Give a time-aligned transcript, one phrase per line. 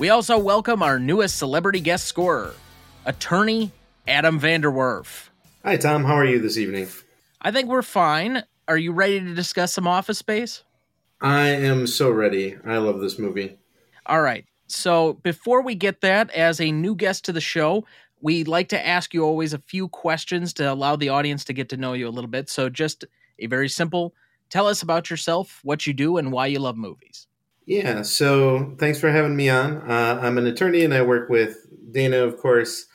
[0.00, 2.54] We also welcome our newest celebrity guest scorer,
[3.04, 3.70] attorney
[4.08, 5.28] Adam Vanderwerff.
[5.62, 6.04] Hi, Tom.
[6.04, 6.88] How are you this evening?
[7.42, 8.44] I think we're fine.
[8.66, 10.64] Are you ready to discuss some office space?
[11.20, 12.56] I am so ready.
[12.64, 13.58] I love this movie.
[14.06, 14.46] All right.
[14.68, 17.84] So, before we get that, as a new guest to the show,
[18.22, 21.68] we like to ask you always a few questions to allow the audience to get
[21.68, 22.48] to know you a little bit.
[22.48, 23.04] So, just
[23.38, 24.14] a very simple
[24.48, 27.26] tell us about yourself, what you do, and why you love movies.
[27.70, 29.76] Yeah, so thanks for having me on.
[29.88, 31.56] Uh, I'm an attorney and I work with
[31.92, 32.86] Dana, of course.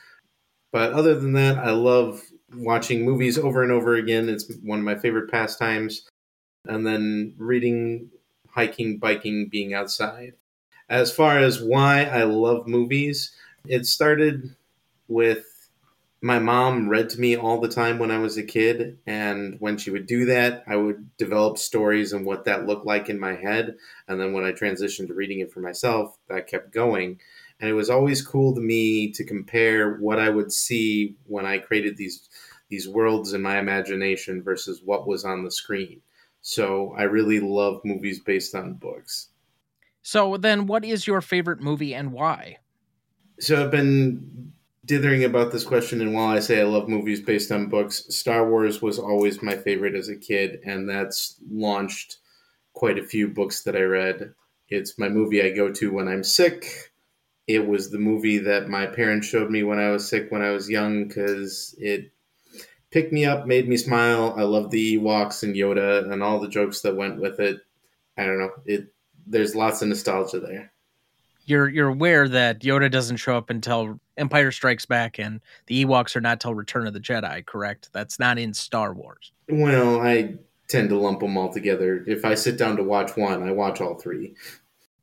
[0.72, 2.22] But other than that, I love
[2.54, 4.28] watching movies over and over again.
[4.28, 6.08] It's one of my favorite pastimes.
[6.66, 8.10] And then reading,
[8.50, 10.34] hiking, biking, being outside.
[10.88, 13.32] As far as why I love movies,
[13.66, 14.56] it started
[15.08, 15.46] with
[16.26, 18.98] my mom read to me all the time when I was a kid.
[19.06, 23.08] And when she would do that, I would develop stories and what that looked like
[23.08, 23.76] in my head.
[24.08, 27.20] And then when I transitioned to reading it for myself, that kept going.
[27.60, 31.58] And it was always cool to me to compare what I would see when I
[31.58, 32.28] created these
[32.68, 36.02] these worlds in my imagination versus what was on the screen.
[36.40, 39.28] So I really love movies based on books.
[40.02, 42.58] So then what is your favorite movie and why?
[43.38, 44.52] So I've been
[44.86, 48.48] dithering about this question, and while I say I love movies based on books, Star
[48.48, 52.18] Wars was always my favorite as a kid, and that's launched
[52.72, 54.32] quite a few books that I read.
[54.68, 56.92] It's my movie I go to when I'm sick.
[57.46, 60.50] It was the movie that my parents showed me when I was sick when I
[60.50, 62.10] was young because it
[62.90, 64.34] picked me up, made me smile.
[64.36, 67.60] I love the Ewoks and Yoda and all the jokes that went with it.
[68.16, 68.50] I don't know.
[68.64, 68.92] It
[69.26, 70.72] there's lots of nostalgia there
[71.46, 76.14] you're you're aware that Yoda doesn't show up until Empire Strikes Back, and the Ewoks
[76.16, 77.46] are not till Return of the Jedi.
[77.46, 77.90] Correct?
[77.92, 79.32] That's not in Star Wars.
[79.48, 80.34] Well, I
[80.68, 82.04] tend to lump them all together.
[82.06, 84.34] If I sit down to watch one, I watch all three.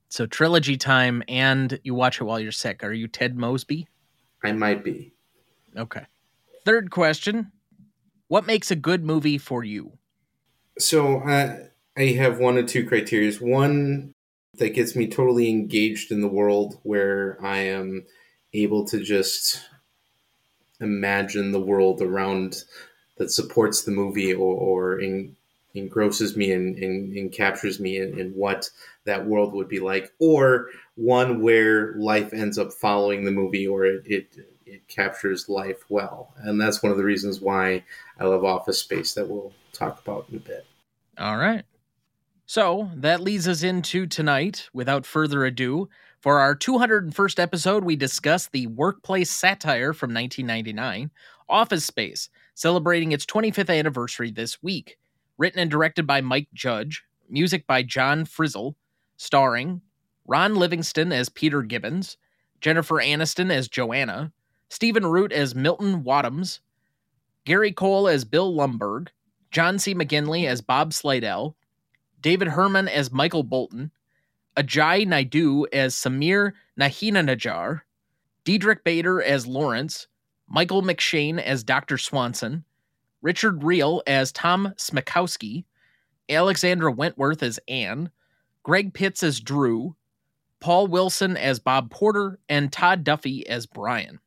[0.10, 2.84] So trilogy time, and you watch it while you're sick.
[2.84, 3.88] Are you Ted Mosby?
[4.44, 5.14] I might be.
[5.76, 6.06] Okay.
[6.66, 7.52] Third question:
[8.28, 9.94] What makes a good movie for you?
[10.78, 13.34] So I I have one or two criteria.
[13.36, 14.13] One
[14.56, 18.06] that gets me totally engaged in the world where I am
[18.54, 19.62] able to just
[20.80, 22.64] imagine the world around
[23.18, 25.36] that supports the movie or, or in,
[25.76, 28.70] engrosses me and, captures me in, in, what
[29.06, 33.86] that world would be like, or one where life ends up following the movie or
[33.86, 34.36] it, it,
[34.66, 36.34] it captures life well.
[36.38, 37.84] And that's one of the reasons why
[38.20, 40.66] I love Office Space that we'll talk about in a bit.
[41.18, 41.64] All right.
[42.54, 44.70] So that leads us into tonight.
[44.74, 51.10] Without further ado, for our 201st episode, we discuss the workplace satire from 1999,
[51.50, 55.00] Office Space, celebrating its 25th anniversary this week.
[55.40, 58.76] Written and directed by Mike Judge, music by John Frizzell,
[59.18, 59.82] starring
[60.28, 62.18] Ron Livingston as Peter Gibbons,
[62.62, 64.32] Jennifer Aniston as Joanna,
[64.70, 66.60] Stephen Root as Milton Waddams,
[67.46, 69.08] Gary Cole as Bill Lumbergh,
[69.50, 69.96] John C.
[69.96, 71.56] McGinley as Bob Slydell,
[72.24, 73.92] David Herman as Michael Bolton,
[74.58, 77.82] Ajay Naidu as Samir Nagheenanajar,
[78.46, 80.08] Diedrich Bader as Lawrence,
[80.48, 81.98] Michael McShane as Dr.
[81.98, 82.64] Swanson,
[83.22, 85.66] Richard Riehl as Tom Smykowski,
[86.30, 88.10] Alexandra Wentworth as Anne,
[88.64, 89.96] Greg Pitts as Drew,
[90.62, 94.20] Paul Wilson as Bob Porter, and Todd Duffy as Brian.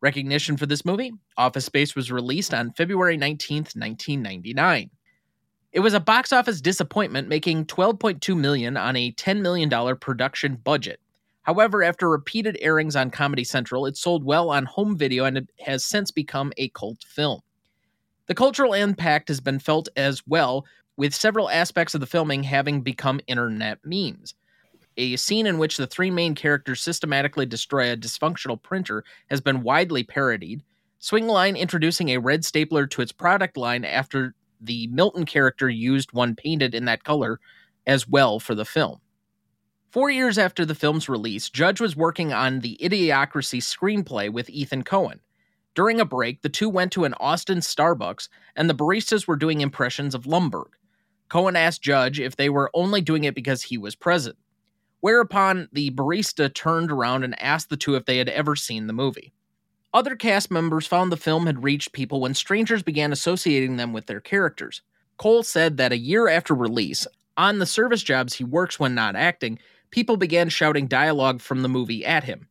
[0.00, 4.90] Recognition for this movie Office Space was released on February 19th, 1999.
[5.76, 10.56] It was a box office disappointment, making 12.2 million on a 10 million dollar production
[10.64, 11.00] budget.
[11.42, 15.50] However, after repeated airings on Comedy Central, it sold well on home video and it
[15.60, 17.42] has since become a cult film.
[18.24, 20.64] The cultural impact has been felt as well,
[20.96, 24.32] with several aspects of the filming having become internet memes.
[24.96, 29.62] A scene in which the three main characters systematically destroy a dysfunctional printer has been
[29.62, 30.62] widely parodied.
[31.02, 36.34] Swingline introducing a red stapler to its product line after the Milton character used one
[36.34, 37.40] painted in that color
[37.86, 39.00] as well for the film.
[39.90, 44.84] Four years after the film's release, Judge was working on the Idiocracy screenplay with Ethan
[44.84, 45.20] Coen.
[45.74, 49.60] During a break, the two went to an Austin Starbucks, and the baristas were doing
[49.60, 50.72] impressions of Lumbergh.
[51.30, 54.36] Coen asked Judge if they were only doing it because he was present.
[55.00, 58.92] Whereupon the barista turned around and asked the two if they had ever seen the
[58.92, 59.32] movie.
[59.96, 64.04] Other cast members found the film had reached people when strangers began associating them with
[64.04, 64.82] their characters.
[65.16, 67.06] Cole said that a year after release,
[67.38, 69.58] on the service jobs he works when not acting,
[69.88, 72.46] people began shouting dialogue from the movie at him.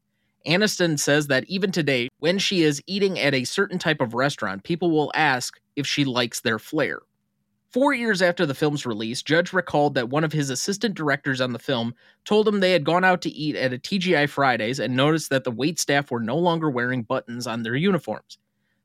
[0.47, 4.63] Aniston says that even today, when she is eating at a certain type of restaurant,
[4.63, 7.01] people will ask if she likes their flair.
[7.75, 11.51] Four years after the film's release, Judge recalled that one of his assistant directors on
[11.51, 11.93] the film
[12.23, 15.43] told him they had gone out to eat at a TGI Fridays and noticed that
[15.43, 18.37] the wait staff were no longer wearing buttons on their uniforms.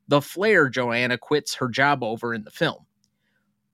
[0.08, 2.84] The flair Joanna quits her job over in the film.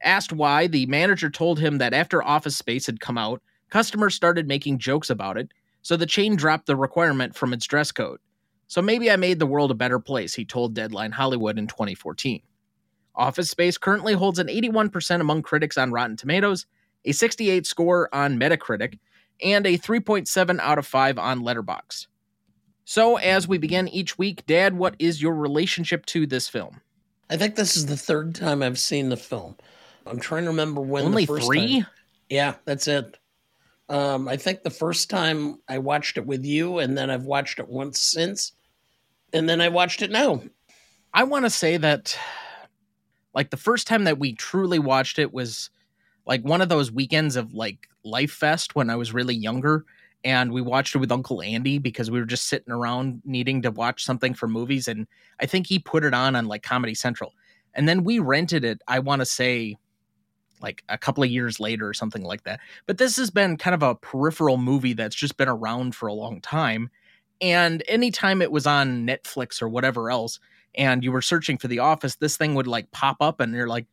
[0.03, 3.41] Asked why, the manager told him that after Office Space had come out,
[3.71, 7.91] customers started making jokes about it, so the chain dropped the requirement from its dress
[7.91, 8.21] code.
[8.67, 12.43] So maybe I made the world a better place, he told Deadline Hollywood in 2014.
[13.17, 16.67] Office Space currently holds an 81% among critics on Rotten Tomatoes,
[17.05, 18.99] a 68 score on Metacritic,
[19.43, 22.07] and a 3.7 out of 5 on Letterboxd.
[22.85, 26.81] So, as we begin each week, Dad, what is your relationship to this film?
[27.29, 29.57] I think this is the third time I've seen the film.
[30.07, 31.05] I'm trying to remember when.
[31.07, 31.81] Only the first three?
[31.81, 31.87] time-
[32.31, 33.19] Yeah, that's it.
[33.89, 37.59] Um, I think the first time I watched it with you, and then I've watched
[37.59, 38.53] it once since,
[39.33, 40.43] and then I watched it now.
[41.13, 42.17] I want to say that,
[43.37, 45.71] like, the first time that we truly watched it was
[46.27, 49.85] like one of those weekends of like Life Fest when I was really younger.
[50.25, 53.71] And we watched it with Uncle Andy because we were just sitting around needing to
[53.71, 54.89] watch something for movies.
[54.89, 55.07] And
[55.39, 57.33] I think he put it on on like Comedy Central.
[57.75, 59.77] And then we rented it, I want to say,
[60.61, 62.61] like a couple of years later or something like that.
[62.87, 66.15] But this has been kind of a peripheral movie that's just been around for a
[66.15, 66.91] long time.
[67.41, 70.41] And anytime it was on Netflix or whatever else,
[70.77, 73.69] and you were searching for The Office, this thing would like pop up, and you're
[73.69, 73.87] like,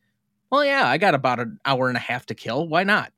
[0.50, 2.68] well, yeah, I got about an hour and a half to kill.
[2.68, 3.12] Why not?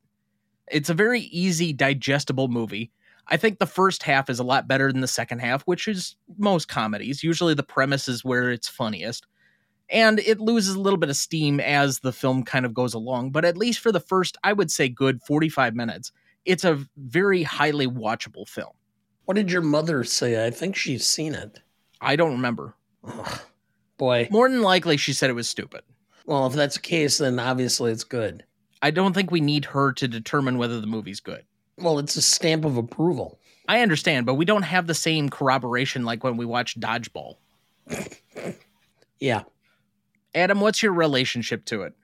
[0.68, 2.90] It's a very easy, digestible movie.
[3.28, 6.16] I think the first half is a lot better than the second half, which is
[6.38, 7.22] most comedies.
[7.22, 9.26] Usually the premise is where it's funniest.
[9.88, 13.30] And it loses a little bit of steam as the film kind of goes along.
[13.30, 16.12] But at least for the first, I would say, good 45 minutes,
[16.44, 18.72] it's a very highly watchable film.
[19.26, 20.46] What did your mother say?
[20.46, 21.60] I think she's seen it.
[22.00, 22.74] I don't remember.
[23.04, 23.40] Ugh,
[23.96, 24.28] boy.
[24.30, 25.82] More than likely, she said it was stupid.
[26.26, 28.44] Well, if that's the case, then obviously it's good.
[28.82, 31.44] I don't think we need her to determine whether the movie's good.
[31.78, 33.38] Well, it's a stamp of approval.
[33.68, 37.36] I understand, but we don't have the same corroboration like when we watch Dodgeball.
[39.18, 39.42] Yeah.
[40.34, 41.94] Adam, what's your relationship to it?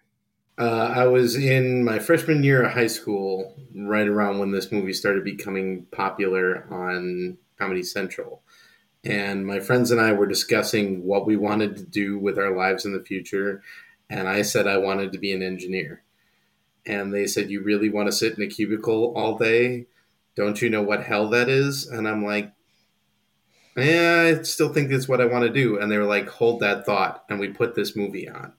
[0.59, 4.93] Uh, I was in my freshman year of high school, right around when this movie
[4.93, 8.43] started becoming popular on Comedy Central.
[9.05, 12.85] And my friends and I were discussing what we wanted to do with our lives
[12.85, 13.63] in the future.
[14.09, 16.03] And I said I wanted to be an engineer.
[16.87, 19.87] And they said, You really want to sit in a cubicle all day?
[20.37, 21.87] Don't you know what hell that is?
[21.87, 22.53] And I'm like,
[23.77, 25.79] Yeah, I still think that's what I want to do.
[25.79, 27.25] And they were like, Hold that thought.
[27.29, 28.53] And we put this movie on.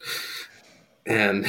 [1.06, 1.46] And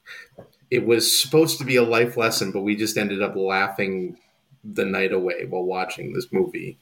[0.70, 4.18] it was supposed to be a life lesson, but we just ended up laughing
[4.64, 6.78] the night away while watching this movie.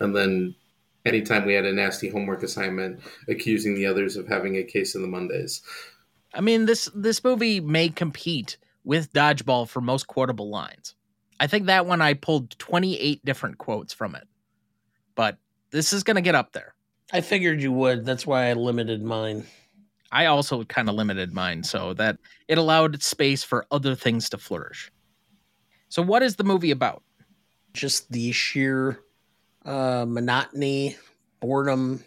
[0.00, 0.54] And then
[1.04, 5.02] anytime we had a nasty homework assignment, accusing the others of having a case of
[5.02, 5.62] the Mondays.
[6.34, 10.94] I mean, this this movie may compete with Dodgeball for most quotable lines.
[11.40, 14.26] I think that one I pulled 28 different quotes from it.
[15.14, 15.38] But
[15.70, 16.74] this is going to get up there.
[17.12, 18.04] I figured you would.
[18.04, 19.46] That's why I limited mine.
[20.10, 24.38] I also kind of limited mine so that it allowed space for other things to
[24.38, 24.90] flourish.
[25.88, 27.02] So what is the movie about?
[27.72, 29.00] Just the sheer
[29.68, 30.96] uh, monotony,
[31.40, 32.02] boredom,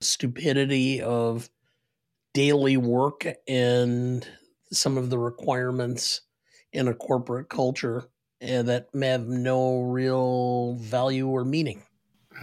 [0.00, 1.48] stupidity of
[2.34, 4.28] daily work and
[4.70, 6.20] some of the requirements
[6.72, 8.04] in a corporate culture
[8.42, 11.82] uh, that have no real value or meaning.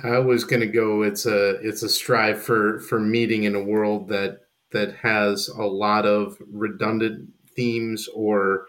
[0.03, 1.03] I was going to go.
[1.03, 5.63] It's a it's a strive for for meeting in a world that that has a
[5.63, 8.65] lot of redundant themes or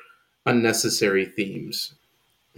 [0.46, 1.94] unnecessary themes,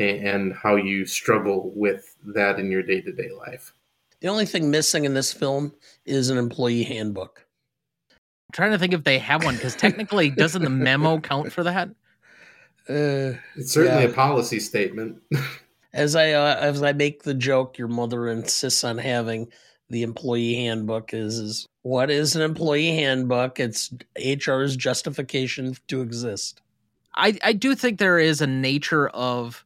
[0.01, 3.73] and, and how you struggle with that in your day to day life.
[4.21, 5.73] The only thing missing in this film
[6.05, 7.47] is an employee handbook.
[8.11, 11.63] I'm trying to think if they have one because technically, doesn't the memo count for
[11.65, 11.89] that?
[12.89, 14.11] Uh, It's certainly Yeah.
[14.11, 15.19] a policy statement.
[15.93, 19.49] as I uh, as I make the joke, your mother insists on having
[19.89, 21.15] the employee handbook.
[21.15, 23.59] Is is what is an employee handbook?
[23.61, 26.61] It's HR's justification to exist.
[27.17, 29.65] I, I do think there is a nature of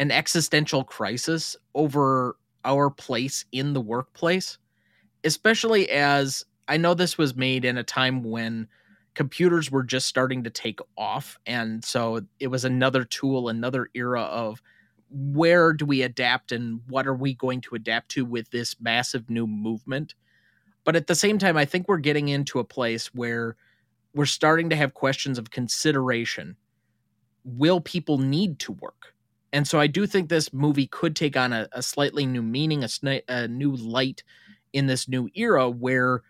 [0.00, 4.58] an existential crisis over our place in the workplace,
[5.24, 8.68] especially as I know this was made in a time when
[9.14, 11.38] computers were just starting to take off.
[11.46, 14.62] And so it was another tool, another era of
[15.10, 19.30] where do we adapt and what are we going to adapt to with this massive
[19.30, 20.14] new movement
[20.84, 23.56] But at the same time, I think we're getting into a place where
[24.14, 26.56] we're starting to have questions of consideration.
[27.44, 29.14] Will people need to work?
[29.52, 32.84] And so I do think this movie could take on a, a slightly new meaning,
[32.84, 34.22] a, sni- a new light
[34.72, 36.22] in this new era where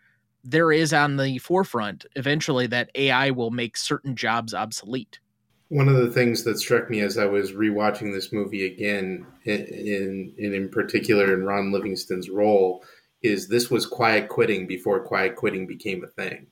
[0.42, 5.20] there is on the forefront eventually that AI will make certain jobs obsolete.
[5.68, 10.34] One of the things that struck me as I was rewatching this movie again, in
[10.38, 12.82] in, in particular in Ron Livingston's role,
[13.22, 16.46] is this was quiet quitting before quiet quitting became a thing.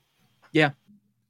[0.53, 0.71] Yeah,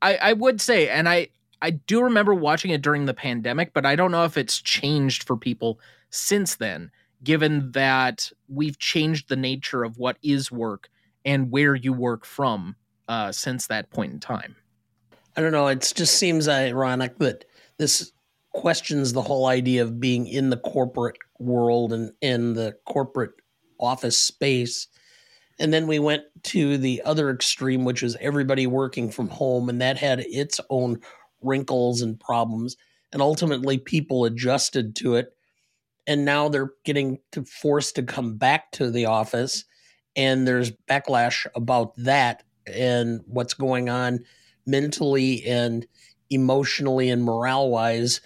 [0.03, 1.29] I, I would say, and I
[1.61, 5.25] I do remember watching it during the pandemic, but I don't know if it's changed
[5.25, 6.91] for people since then,
[7.23, 10.89] given that we've changed the nature of what is work
[11.25, 12.77] and where you work from
[13.09, 14.57] uh, since that point in time.
[15.37, 15.69] I don't know.
[15.69, 17.45] It just seems ironic that
[17.77, 18.13] this
[18.53, 23.33] questions the whole idea of being in the corporate world and in the corporate
[23.79, 24.89] office space.
[25.61, 29.81] And then we went to the other extreme, which was everybody working from home, and
[29.81, 31.01] that had its own
[31.43, 32.77] wrinkles and problems.
[33.13, 35.35] And ultimately, people adjusted to it.
[36.07, 39.65] And now they're getting to forced to come back to the office.
[40.17, 44.25] And there's backlash about that and what's going on
[44.67, 45.87] mentally and
[46.31, 48.21] emotionally and morale wise.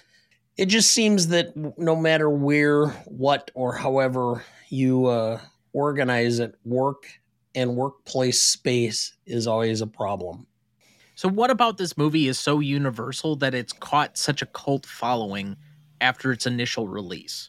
[0.56, 5.40] It just seems that no matter where, what, or however you uh,
[5.72, 7.06] organize it, work
[7.54, 10.46] and workplace space is always a problem.
[11.22, 15.56] So, what about this movie is so universal that it's caught such a cult following
[16.00, 17.48] after its initial release?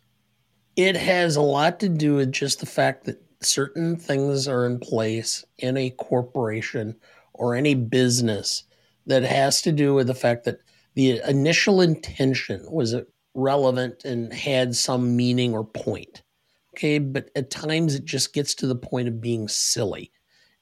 [0.75, 4.77] It has a lot to do with just the fact that certain things are in
[4.77, 6.95] place in a corporation
[7.33, 8.65] or any business
[9.07, 10.59] that has to do with the fact that
[10.93, 12.93] the initial intention was
[13.33, 16.21] relevant and had some meaning or point.
[16.75, 20.11] Okay, but at times it just gets to the point of being silly.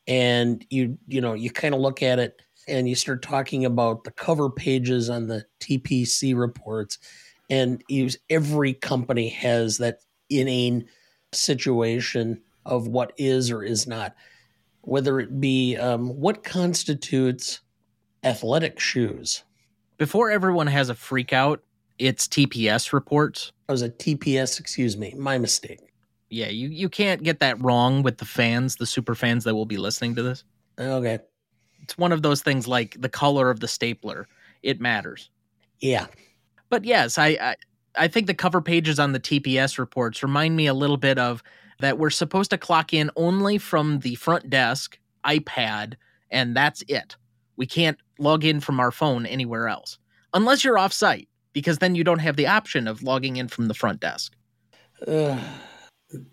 [0.08, 2.42] And you you know, you kind of look at it
[2.72, 6.98] and you start talking about the cover pages on the TPC reports
[7.50, 10.00] and use every company has that
[10.30, 10.88] inane
[11.34, 14.16] situation of what is or is not
[14.82, 17.60] whether it be um, what constitutes
[18.24, 19.44] athletic shoes.
[19.98, 21.62] Before everyone has a freak out,
[22.00, 23.52] it's TPS reports.
[23.70, 25.94] I was a TPS, excuse me, my mistake.
[26.30, 29.66] Yeah, you, you can't get that wrong with the fans, the super fans that will
[29.66, 30.44] be listening to this.
[30.80, 31.20] Okay.
[31.82, 34.28] It's one of those things like the color of the stapler.
[34.64, 35.30] It matters.
[35.80, 36.08] Yeah.
[36.70, 37.56] But yes, I, I
[37.96, 41.44] I think the cover pages on the TPS reports remind me a little bit of
[41.80, 45.96] that we're supposed to clock in only from the front desk, iPad,
[46.30, 47.16] and that's it.
[47.58, 49.98] We can't log in from our phone anywhere else,
[50.34, 53.68] unless you're off site, because then you don't have the option of logging in from
[53.68, 54.34] the front desk.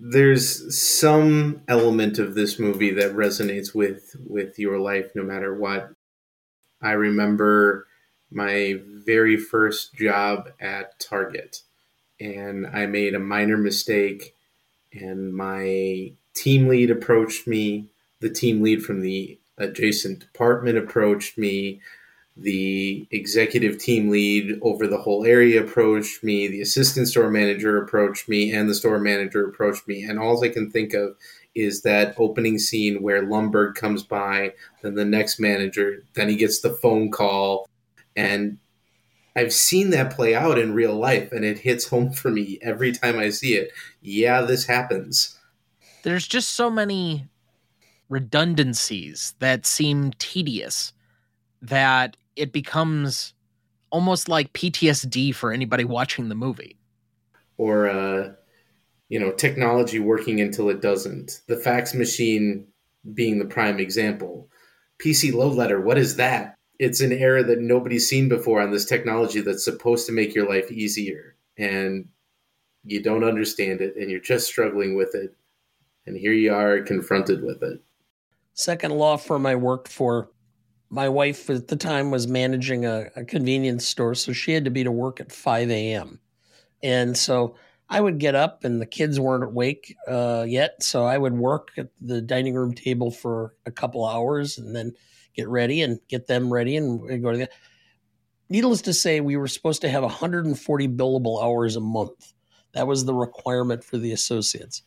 [0.01, 5.93] There's some element of this movie that resonates with with your life, no matter what.
[6.83, 7.87] I remember
[8.31, 11.63] my very first job at Target,
[12.21, 14.35] and I made a minor mistake,
[14.93, 17.89] and my team lead approached me.
[18.21, 21.81] The team lead from the adjacent department approached me.
[22.41, 26.47] The executive team lead over the whole area approached me.
[26.47, 30.05] The assistant store manager approached me, and the store manager approached me.
[30.05, 31.17] And all I can think of
[31.57, 34.53] is that opening scene where Lumbergh comes by,
[34.83, 37.69] then the next manager, then he gets the phone call.
[38.15, 38.59] And
[39.35, 42.93] I've seen that play out in real life, and it hits home for me every
[42.93, 43.73] time I see it.
[44.01, 45.37] Yeah, this happens.
[46.05, 47.27] There's just so many
[48.09, 50.93] redundancies that seem tedious
[51.61, 53.35] that it becomes
[53.91, 56.77] almost like PTSD for anybody watching the movie.
[57.57, 58.33] Or, uh,
[59.09, 61.43] you know, technology working until it doesn't.
[61.49, 62.69] The fax machine
[63.15, 64.49] being the prime example.
[65.03, 66.57] PC load letter, what is that?
[66.79, 70.49] It's an era that nobody's seen before on this technology that's supposed to make your
[70.49, 71.35] life easier.
[71.57, 72.09] And
[72.85, 75.35] you don't understand it and you're just struggling with it.
[76.07, 77.83] And here you are confronted with it
[78.59, 80.29] second law firm I worked for,
[80.91, 84.71] my wife at the time was managing a, a convenience store, so she had to
[84.71, 86.21] be to work at 5 a.m.
[86.83, 87.57] And so
[87.89, 91.71] I would get up, and the kids weren't awake uh, yet, so I would work
[91.77, 94.93] at the dining room table for a couple hours, and then
[95.35, 97.51] get ready and get them ready, and go to the.
[98.51, 102.33] Needless to say, we were supposed to have 140 billable hours a month.
[102.73, 104.83] That was the requirement for the associates.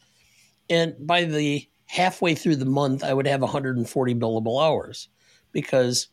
[0.68, 5.10] And by the halfway through the month, I would have 140 billable hours
[5.52, 6.08] because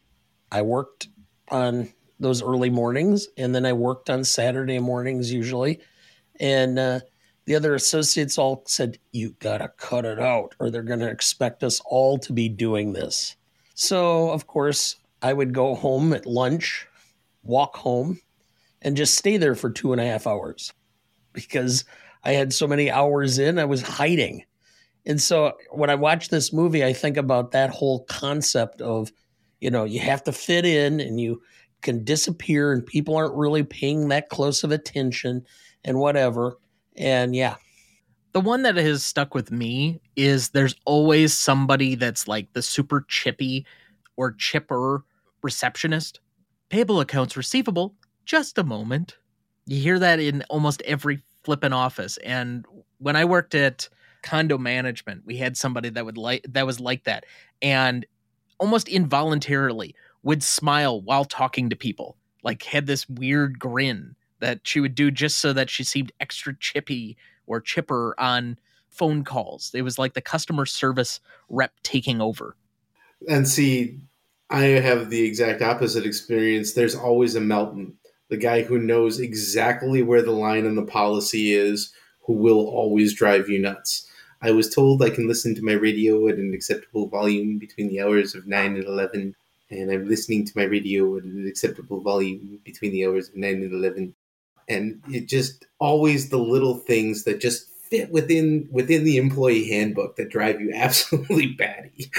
[0.51, 1.09] I worked
[1.49, 5.81] on those early mornings and then I worked on Saturday mornings usually.
[6.41, 7.01] And uh,
[7.47, 11.81] the other associates all said, You gotta cut it out, or they're gonna expect us
[11.85, 13.37] all to be doing this.
[13.75, 16.87] So, of course, I would go home at lunch,
[17.43, 18.21] walk home,
[18.83, 20.73] and just stay there for two and a half hours
[21.33, 21.85] because
[22.25, 24.45] I had so many hours in, I was hiding.
[25.07, 29.11] And so when I watch this movie, I think about that whole concept of,
[29.61, 31.43] you know, you have to fit in and you
[31.83, 35.45] can disappear and people aren't really paying that close of attention
[35.85, 36.59] and whatever.
[36.97, 37.57] And yeah.
[38.33, 43.05] The one that has stuck with me is there's always somebody that's like the super
[43.09, 43.67] chippy
[44.17, 45.03] or chipper
[45.43, 46.21] receptionist.
[46.69, 47.95] Payable accounts receivable.
[48.27, 49.17] Just a moment.
[49.67, 52.19] You hear that in almost every flipping office.
[52.19, 52.67] And
[52.99, 53.89] when I worked at
[54.23, 57.25] condo management, we had somebody that would like that was like that.
[57.63, 58.05] And
[58.59, 62.17] almost involuntarily would smile while talking to people.
[62.43, 66.57] Like had this weird grin that she would do just so that she seemed extra
[66.57, 69.71] chippy or chipper on phone calls.
[69.75, 72.57] It was like the customer service rep taking over.
[73.29, 73.99] And see,
[74.51, 76.73] I have the exact opposite experience.
[76.73, 77.95] There's always a Milton,
[78.29, 81.93] the guy who knows exactly where the line in the policy is,
[82.27, 84.08] who will always drive you nuts.
[84.41, 88.01] I was told I can listen to my radio at an acceptable volume between the
[88.01, 89.35] hours of 9 and 11,
[89.71, 93.55] and I'm listening to my radio at an acceptable volume between the hours of 9
[93.55, 94.15] and 11.
[94.69, 100.17] And it just always the little things that just fit within within the employee handbook
[100.17, 102.11] that drive you absolutely batty.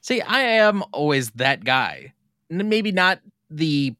[0.00, 2.12] See, I am always that guy.
[2.50, 3.20] Maybe not
[3.50, 3.94] the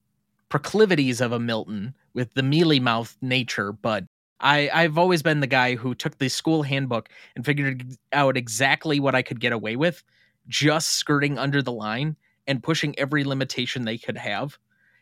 [0.49, 4.05] proclivities of a Milton with the mealy mouth nature, but
[4.41, 9.01] I, I've always been the guy who took the school handbook and figured out exactly
[9.01, 10.03] what I could get away with,
[10.49, 12.17] just skirting under the line
[12.47, 14.59] and pushing every limitation they could have.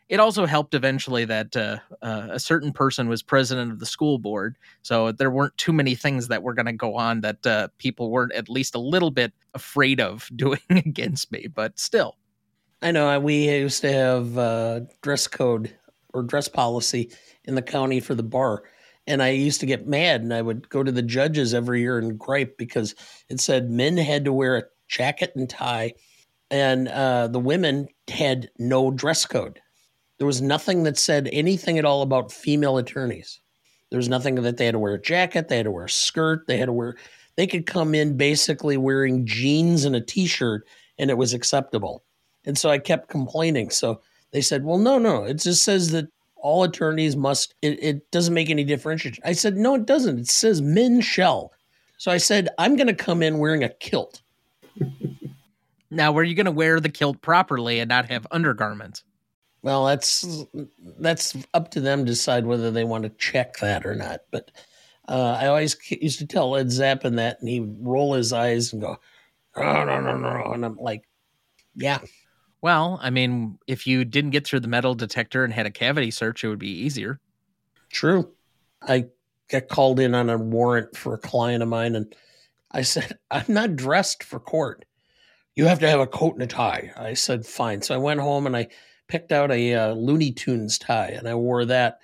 [0.07, 4.19] It also helped eventually that uh, uh, a certain person was president of the school
[4.19, 7.69] board, so there weren't too many things that were going to go on that uh,
[7.79, 11.47] people weren't at least a little bit afraid of doing against me.
[11.47, 12.17] But still,
[12.83, 15.75] I know we used to have uh, dress code
[16.13, 17.11] or dress policy
[17.45, 18.63] in the county for the bar
[19.07, 21.97] and I used to get mad and I would go to the judges every year
[21.97, 22.95] and gripe because
[23.29, 25.93] it said men had to wear a jacket and tie
[26.51, 29.59] and uh, the women had no dress code.
[30.17, 33.39] There was nothing that said anything at all about female attorneys.
[33.89, 35.89] There was nothing that they had to wear a jacket, they had to wear a
[35.89, 36.95] skirt, they had to wear,
[37.35, 42.03] they could come in basically wearing jeans and a t shirt and it was acceptable.
[42.45, 43.69] And so I kept complaining.
[43.69, 46.07] So they said, well, no, no, it just says that
[46.45, 49.23] all attorneys must it, it doesn't make any differentiation.
[49.25, 50.19] I said no it doesn't.
[50.19, 51.51] It says men shall.
[51.97, 54.21] So i said i'm going to come in wearing a kilt.
[55.91, 59.03] Now were you going to wear the kilt properly and not have undergarments?
[59.61, 60.45] Well that's
[60.99, 64.51] that's up to them to decide whether they want to check that or not but
[65.07, 68.73] uh, i always used to tell Led Zeppelin that and he would roll his eyes
[68.73, 68.99] and go
[69.55, 71.07] no no no no and i'm like
[71.75, 71.99] yeah
[72.65, 76.09] well, I mean, if you didn't get through the metal detector and had a cavity
[76.09, 77.19] search, it would be easier.
[77.91, 78.33] True.
[78.81, 79.05] I
[79.51, 82.15] got called in on a warrant for a client of mine, and
[82.71, 84.83] I said, I'm not dressed for court.
[85.55, 86.91] You have to have a coat and a tie.
[86.97, 87.83] I said, fine.
[87.83, 88.69] So I went home and I
[89.09, 91.99] picked out a uh, Looney Tunes tie and I wore that.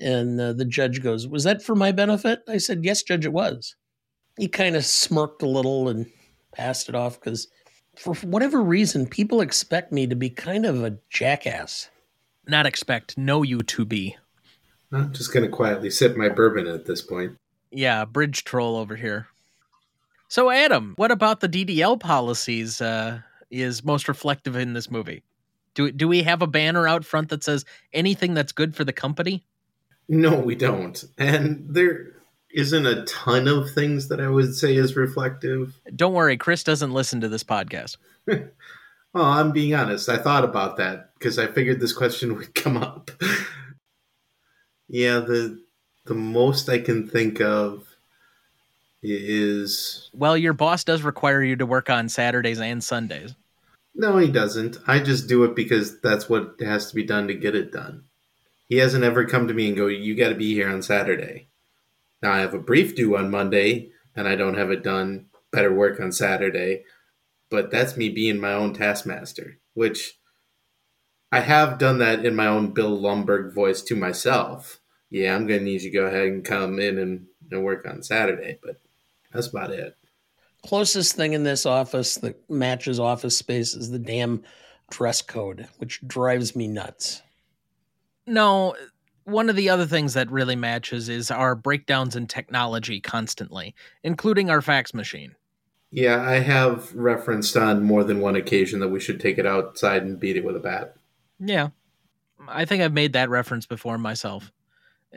[0.00, 2.40] And uh, the judge goes, Was that for my benefit?
[2.48, 3.76] I said, Yes, Judge, it was.
[4.36, 6.06] He kind of smirked a little and
[6.52, 7.46] passed it off because
[8.00, 11.90] for whatever reason, people expect me to be kind of a jackass.
[12.46, 14.16] Not expect, know you to be.
[14.90, 17.36] I'm just going to quietly sip my bourbon at this point.
[17.70, 19.28] Yeah, bridge troll over here.
[20.28, 25.22] So, Adam, what about the DDL policies uh, is most reflective in this movie?
[25.74, 28.92] Do, do we have a banner out front that says anything that's good for the
[28.92, 29.44] company?
[30.08, 31.04] No, we don't.
[31.18, 32.14] And there
[32.52, 35.78] isn't a ton of things that I would say is reflective.
[35.94, 37.96] Don't worry, Chris doesn't listen to this podcast.
[38.26, 38.50] well,
[39.14, 40.08] I'm being honest.
[40.08, 43.10] I thought about that because I figured this question would come up.
[44.88, 45.62] yeah, the
[46.06, 47.86] the most I can think of
[49.02, 53.34] is well, your boss does require you to work on Saturdays and Sundays.
[53.94, 54.78] No, he doesn't.
[54.86, 58.04] I just do it because that's what has to be done to get it done.
[58.68, 61.49] He hasn't ever come to me and go, "You got to be here on Saturday."
[62.22, 65.26] Now I have a brief due on Monday and I don't have it done.
[65.50, 66.84] Better work on Saturday.
[67.50, 70.18] But that's me being my own taskmaster, which
[71.32, 74.80] I have done that in my own Bill Lumbergh voice to myself.
[75.10, 77.86] Yeah, I'm going to need you to go ahead and come in and, and work
[77.88, 78.80] on Saturday, but
[79.32, 79.96] that's about it.
[80.64, 84.44] Closest thing in this office that matches office space is the damn
[84.90, 87.22] dress code, which drives me nuts.
[88.26, 88.76] No,
[89.30, 94.50] one of the other things that really matches is our breakdowns in technology constantly, including
[94.50, 95.34] our fax machine.
[95.90, 100.02] Yeah, I have referenced on more than one occasion that we should take it outside
[100.02, 100.96] and beat it with a bat.
[101.38, 101.70] Yeah.
[102.48, 104.52] I think I've made that reference before myself.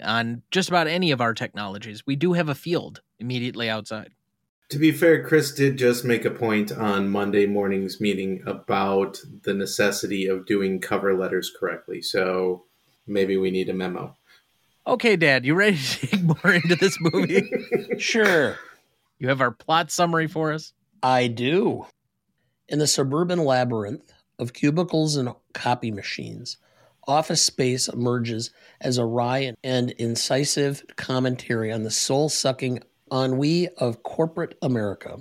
[0.01, 4.11] On just about any of our technologies, we do have a field immediately outside.
[4.69, 9.53] To be fair, Chris did just make a point on Monday morning's meeting about the
[9.53, 12.01] necessity of doing cover letters correctly.
[12.01, 12.65] So
[13.07, 14.15] maybe we need a memo.
[14.85, 17.49] Okay, Dad, you ready to dig more into this movie?
[17.97, 18.57] Sure,
[19.19, 20.73] you have our plot summary for us?
[21.01, 21.85] I do.
[22.67, 26.57] In the suburban labyrinth of cubicles and copy machines,
[27.07, 32.79] office space emerges as a wry and incisive commentary on the soul sucking
[33.11, 35.19] ennui of corporate America.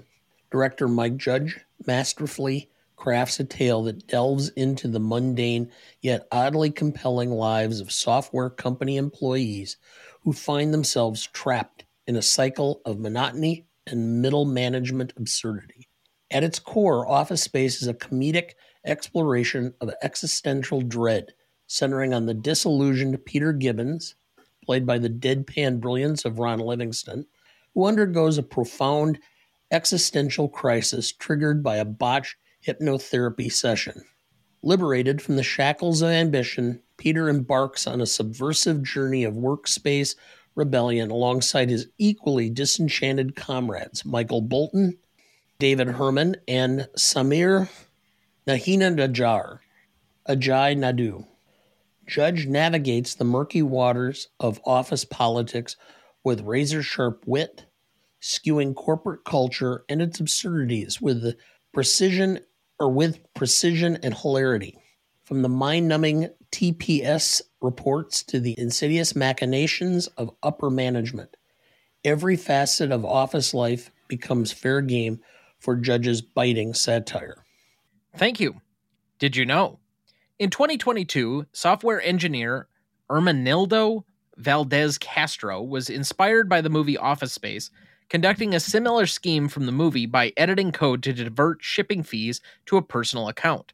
[0.50, 2.70] Director Mike Judge masterfully
[3.02, 5.68] crafts a tale that delves into the mundane
[6.02, 9.76] yet oddly compelling lives of software company employees
[10.22, 15.88] who find themselves trapped in a cycle of monotony and middle management absurdity.
[16.30, 18.50] At its core, Office Space is a comedic
[18.86, 21.34] exploration of existential dread,
[21.66, 24.14] centering on the disillusioned Peter Gibbons,
[24.64, 27.26] played by the deadpan brilliance of Ron Livingston,
[27.74, 29.18] who undergoes a profound
[29.72, 34.04] existential crisis triggered by a botched hypnotherapy session.
[34.62, 40.14] Liberated from the shackles of ambition, Peter embarks on a subversive journey of workspace
[40.54, 44.96] rebellion alongside his equally disenchanted comrades, Michael Bolton,
[45.58, 47.68] David Herman, and Samir
[48.46, 49.58] Nagheenanajar,
[50.28, 51.24] Ajay Naidu.
[52.06, 55.76] Judge navigates the murky waters of office politics
[56.24, 57.64] with razor sharp wit,
[58.20, 61.36] skewing corporate culture and its absurdities with the
[61.72, 62.38] precision
[62.82, 64.76] or with precision and hilarity.
[65.22, 71.36] From the mind numbing TPS reports to the insidious machinations of upper management,
[72.04, 75.20] every facet of office life becomes fair game
[75.60, 77.44] for Judge's biting satire.
[78.16, 78.60] Thank you.
[79.20, 79.78] Did you know?
[80.40, 82.66] In 2022, software engineer
[83.08, 84.02] Ermenildo
[84.36, 87.70] Valdez Castro was inspired by the movie Office Space,
[88.12, 92.76] conducting a similar scheme from the movie by editing code to divert shipping fees to
[92.76, 93.72] a personal account.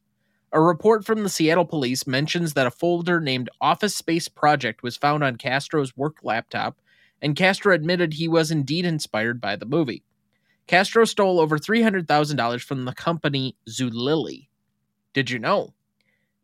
[0.53, 4.97] A report from the Seattle police mentions that a folder named Office Space Project was
[4.97, 6.79] found on Castro's work laptop,
[7.21, 10.05] and Castro admitted he was indeed inspired by the movie.
[10.69, 14.47] Castro stole over $300,000 from the company Zulily.
[15.15, 15.75] Did you know?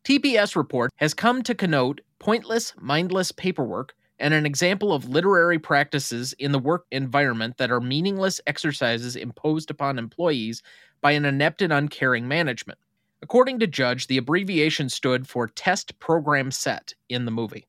[0.02, 6.32] TPS report has come to connote pointless, mindless paperwork and an example of literary practices
[6.38, 10.62] in the work environment that are meaningless exercises imposed upon employees
[11.02, 12.78] by an inept and uncaring management.
[13.20, 17.68] According to Judge, the abbreviation stood for Test Program Set in the movie.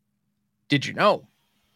[0.70, 1.28] Did you know?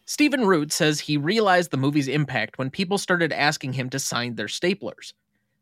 [0.06, 4.36] Stephen Root says he realized the movie's impact when people started asking him to sign
[4.36, 5.12] their staplers.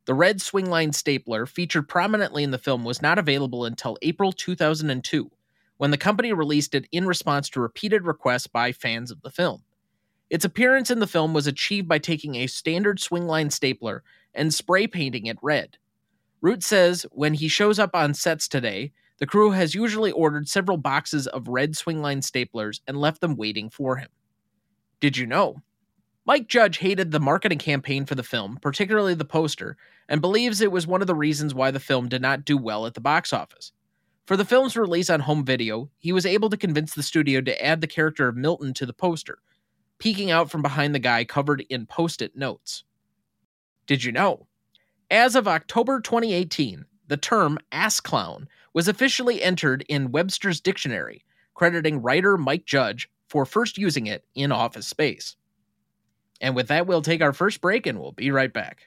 [0.05, 5.29] The red swingline stapler featured prominently in the film was not available until April 2002
[5.79, 9.63] when the company released it in response to repeated requests by fans of the film.
[10.29, 14.03] Its appearance in the film was achieved by taking a standard swingline stapler
[14.35, 15.79] and spray painting it red.
[16.41, 20.77] Root says when he shows up on sets today, the crew has usually ordered several
[20.77, 24.09] boxes of red swingline staplers and left them waiting for him.
[25.01, 25.57] Did you know?
[26.25, 29.77] Mike Judge hated the marketing campaign for the film, particularly the poster,
[30.09, 32.87] and believes it was one of the reasons why the film did not do well
[32.87, 33.73] at the box office.
[34.29, 37.65] For the film's release on home video, he was able to convince the studio to
[37.65, 39.39] add the character of Milton to the poster,
[39.99, 42.85] peeking out from behind the guy covered in post it notes.
[43.87, 44.47] Did you know?
[45.11, 52.03] As of October 2018, the term ass clown was officially entered in Webster's dictionary, crediting
[52.03, 55.37] writer Mike Judge for first using it in Office Space.
[56.39, 58.83] And with that, we'll take our first break and we'll be right back.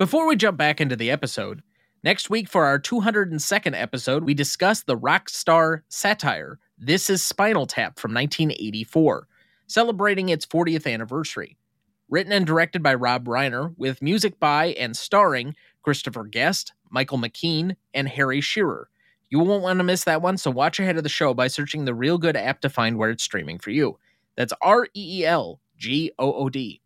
[0.00, 1.62] Before we jump back into the episode,
[2.02, 7.66] next week for our 202nd episode, we discuss the rock star satire This is Spinal
[7.66, 9.28] Tap from 1984,
[9.66, 11.58] celebrating its 40th anniversary.
[12.08, 17.76] Written and directed by Rob Reiner, with music by and starring Christopher Guest, Michael McKean,
[17.92, 18.88] and Harry Shearer.
[19.28, 21.84] You won't want to miss that one, so watch ahead of the show by searching
[21.84, 23.98] the Reelgood app to find where it's streaming for you.
[24.34, 26.79] That's R E E L G O O D.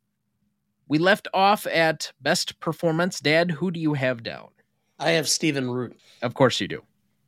[0.88, 3.20] We left off at best performance.
[3.20, 4.48] Dad, who do you have down?
[4.98, 5.98] I have Stephen Root.
[6.22, 6.82] Of course you do.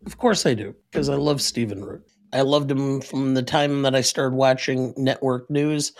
[0.04, 2.06] Of course I do, because I love Stephen Root.
[2.32, 5.92] I loved him from the time that I started watching network news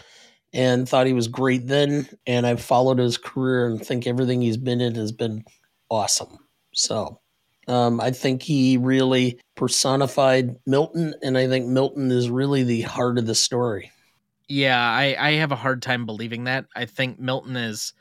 [0.53, 2.09] and thought he was great then.
[2.27, 5.45] And I've followed his career and think everything he's been in has been
[5.91, 6.39] awesome.
[6.73, 7.21] So
[7.69, 13.19] Um, I think he really personified Milton, and I think Milton is really the heart
[13.19, 13.91] of the story.
[14.49, 16.67] Yeah, I, I have a hard time believing that.
[16.77, 17.93] I think Milton is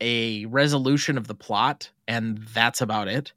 [0.00, 3.32] a resolution of the plot, and that's about it.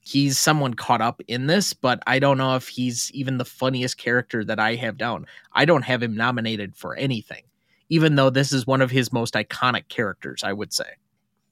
[0.00, 3.98] He's someone caught up in this, but I don't know if he's even the funniest
[3.98, 5.26] character that I have down.
[5.52, 7.44] I don't have him nominated for anything,
[7.88, 10.96] even though this is one of his most iconic characters, I would say.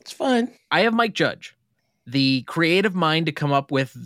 [0.01, 0.51] It's fine.
[0.71, 1.55] I have Mike Judge,
[2.07, 3.97] the creative mind to come up with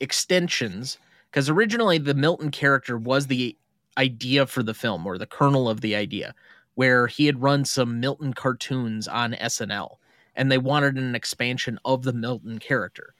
[0.00, 0.98] extensions,
[1.30, 3.56] because originally the Milton character was the
[3.98, 6.34] idea for the film or the kernel of the idea,
[6.74, 9.96] where he had run some Milton cartoons on SNL
[10.36, 13.14] and they wanted an expansion of the Milton character.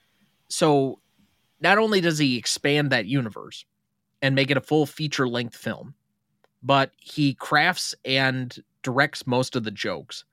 [0.48, 1.00] So
[1.60, 3.64] not only does he expand that universe
[4.22, 5.94] and make it a full feature length film,
[6.62, 10.24] but he crafts and directs most of the jokes.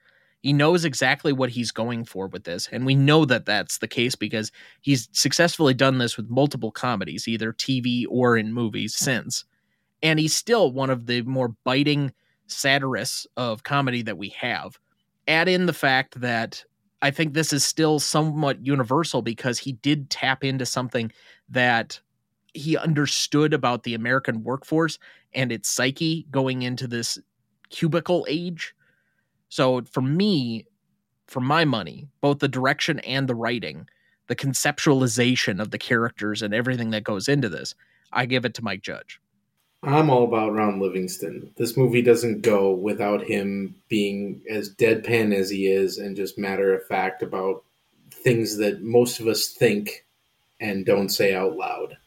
[0.42, 3.88] He knows exactly what he's going for with this, and we know that that's the
[3.88, 9.44] case because he's successfully done this with multiple comedies, either TV or in movies since.
[10.04, 12.14] And he's still one of the more biting
[12.48, 14.78] satirists of comedy that we have.
[15.28, 16.64] Add in the fact that
[17.02, 21.12] I think this is still somewhat universal because he did tap into something
[21.50, 22.00] that
[22.54, 24.98] he understood about the American workforce
[25.34, 27.18] and its psyche going into this
[27.70, 28.76] cubicle age
[29.56, 30.66] so for me,
[31.28, 33.88] for my money, both the direction and the writing,
[34.28, 37.74] the conceptualization of the characters and everything that goes into this,
[38.12, 39.20] I give it to Mike Judge.
[39.86, 41.52] I'm all about Ron Livingston.
[41.58, 46.74] This movie doesn't go without him being as deadpan as he is and just matter
[46.74, 47.64] of fact about
[48.12, 50.06] things that most of us think
[50.60, 51.98] and don't say out loud.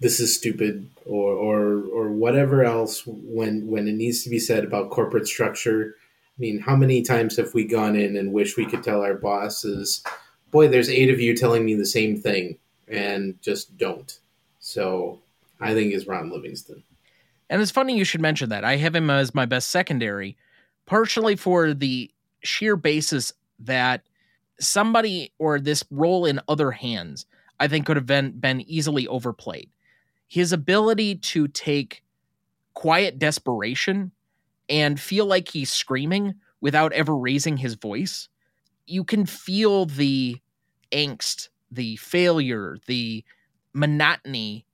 [0.00, 4.64] This is stupid or or or whatever else when when it needs to be said
[4.64, 5.94] about corporate structure
[6.36, 9.14] I mean, how many times have we gone in and wish we could tell our
[9.14, 10.02] bosses,
[10.50, 12.58] boy, there's eight of you telling me the same thing
[12.88, 14.18] and just don't.
[14.58, 15.20] So
[15.60, 16.82] I think is Ron Livingston.
[17.50, 18.64] And it's funny you should mention that.
[18.64, 20.36] I have him as my best secondary,
[20.86, 22.10] partially for the
[22.42, 24.02] sheer basis that
[24.58, 27.26] somebody or this role in other hands,
[27.60, 29.70] I think could have been, been easily overplayed.
[30.26, 32.02] His ability to take
[32.72, 34.12] quiet desperation
[34.68, 38.28] and feel like he's screaming without ever raising his voice,
[38.86, 40.40] you can feel the
[40.92, 43.24] angst, the failure, the
[43.72, 44.66] monotony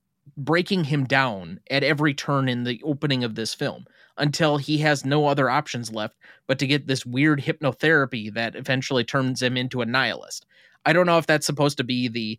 [0.44, 3.84] breaking him down at every turn in the opening of this film
[4.16, 9.04] until he has no other options left but to get this weird hypnotherapy that eventually
[9.04, 10.46] turns him into a nihilist.
[10.86, 12.38] I don't know if that's supposed to be the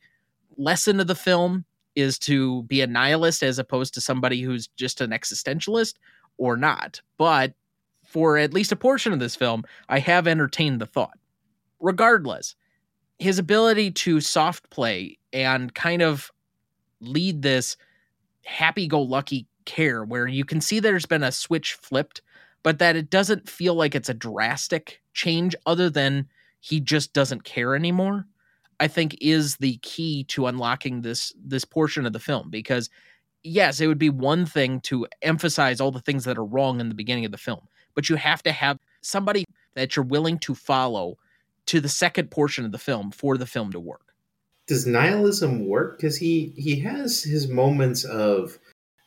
[0.57, 5.01] lesson of the film is to be a nihilist as opposed to somebody who's just
[5.01, 5.95] an existentialist
[6.37, 7.01] or not.
[7.17, 7.53] But
[8.03, 11.17] for at least a portion of this film, I have entertained the thought.
[11.79, 12.55] Regardless,
[13.19, 16.31] his ability to soft play and kind of
[16.99, 17.77] lead this
[18.43, 22.21] happy go lucky care where you can see there's been a switch flipped,
[22.63, 26.27] but that it doesn't feel like it's a drastic change other than
[26.59, 28.25] he just doesn't care anymore.
[28.79, 32.89] I think is the key to unlocking this this portion of the film because
[33.43, 36.89] yes, it would be one thing to emphasize all the things that are wrong in
[36.89, 40.55] the beginning of the film, but you have to have somebody that you're willing to
[40.55, 41.17] follow
[41.67, 44.10] to the second portion of the film for the film to work.
[44.71, 45.97] Does nihilism work?
[45.97, 48.57] Because he he has his moments of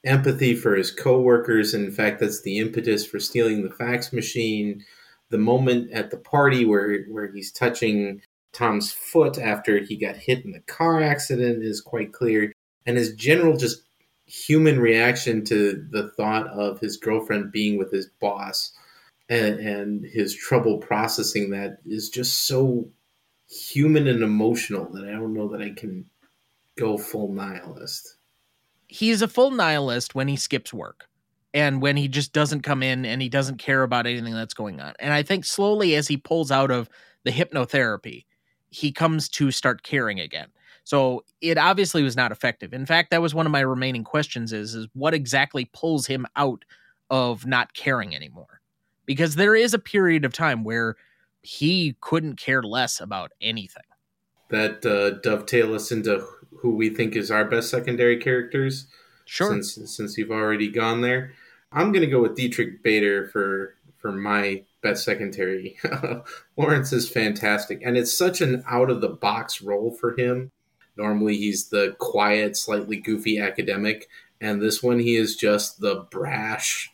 [0.05, 1.72] empathy for his coworkers.
[1.72, 4.85] In fact, that's the impetus for stealing the fax machine.
[5.31, 8.20] The moment at the party where where he's touching
[8.53, 12.53] Tom's foot after he got hit in the car accident is quite clear.
[12.85, 13.85] And his general just
[14.27, 18.74] human reaction to the thought of his girlfriend being with his boss
[19.31, 22.87] and, and his trouble processing that is just so
[23.48, 26.07] human and emotional that I don't know that I can
[26.76, 28.16] go full nihilist.
[28.87, 31.09] He's a full nihilist when he skips work
[31.52, 34.80] and when he just doesn't come in and he doesn't care about anything that's going
[34.80, 34.94] on.
[34.98, 36.88] And I think slowly as he pulls out of
[37.24, 38.24] the hypnotherapy,
[38.70, 40.48] he comes to start caring again.
[40.83, 42.74] So it obviously was not effective.
[42.74, 46.26] In fact, that was one of my remaining questions is is what exactly pulls him
[46.37, 46.64] out
[47.09, 48.61] of not caring anymore?
[49.07, 50.96] Because there is a period of time where
[51.44, 53.83] he couldn't care less about anything.
[54.48, 56.26] That uh, dovetail us into
[56.59, 58.87] who we think is our best secondary characters.
[59.26, 59.50] Sure.
[59.50, 61.33] Since since you've already gone there,
[61.70, 65.78] I'm going to go with Diedrich Bader for for my best secondary.
[66.57, 70.50] Lawrence is fantastic, and it's such an out of the box role for him.
[70.96, 74.09] Normally, he's the quiet, slightly goofy academic,
[74.40, 76.92] and this one he is just the brash,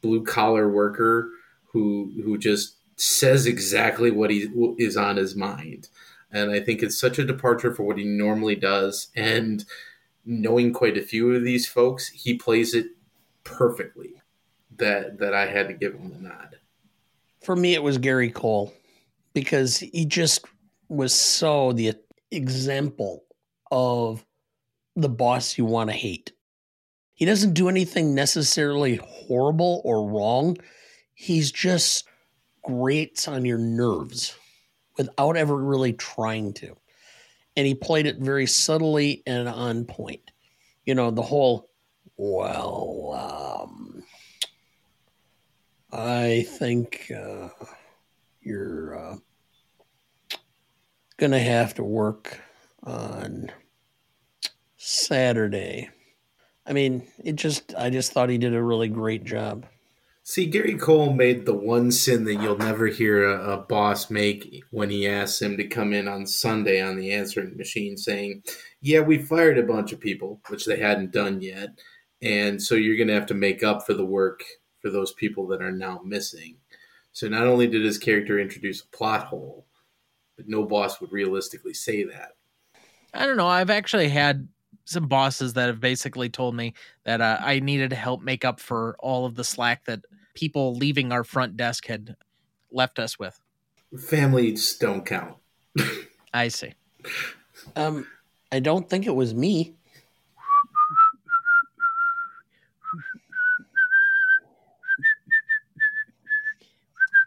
[0.00, 1.30] blue collar worker
[1.72, 5.88] who who just says exactly what he is on his mind.
[6.30, 9.08] And I think it's such a departure for what he normally does.
[9.16, 9.64] And
[10.24, 12.86] knowing quite a few of these folks, he plays it
[13.44, 14.14] perfectly.
[14.78, 16.56] That that I had to give him the nod.
[17.42, 18.72] For me, it was Gary Cole
[19.34, 20.46] because he just
[20.88, 21.94] was so the
[22.30, 23.24] example
[23.70, 24.24] of
[24.96, 26.32] the boss you want to hate.
[27.14, 30.56] He doesn't do anything necessarily horrible or wrong.
[31.14, 32.08] He's just
[32.62, 34.36] grates on your nerves
[34.96, 36.76] without ever really trying to.
[37.56, 40.30] And he played it very subtly and on point.
[40.86, 41.68] You know, the whole,
[42.16, 44.02] well, um,
[45.92, 47.48] I think uh,
[48.40, 49.16] you're uh,
[51.18, 52.40] going to have to work
[52.82, 53.50] on
[54.76, 55.90] Saturday.
[56.66, 59.66] I mean, it just, I just thought he did a really great job.
[60.24, 64.62] See, Gary Cole made the one sin that you'll never hear a, a, boss make
[64.70, 68.44] when he asks him to come in on Sunday on the answering machine saying,
[68.80, 71.70] Yeah, we fired a bunch of people, which they hadn't done yet.
[72.22, 74.44] And so you're going to have to make up for the work
[74.78, 76.56] for those people that are now missing.
[77.10, 79.66] So not only did his character introduce a plot hole,
[80.36, 82.36] but no boss would realistically say that.
[83.12, 83.48] I don't know.
[83.48, 84.48] I've actually had
[84.84, 88.60] some bosses that have basically told me that uh, I needed to help make up
[88.60, 90.00] for all of the slack that
[90.34, 92.16] people leaving our front desk had
[92.70, 93.38] left us with.
[94.08, 95.36] Families don't count.
[96.34, 96.72] I see.
[97.76, 98.06] Um,
[98.50, 99.74] I don't think it was me.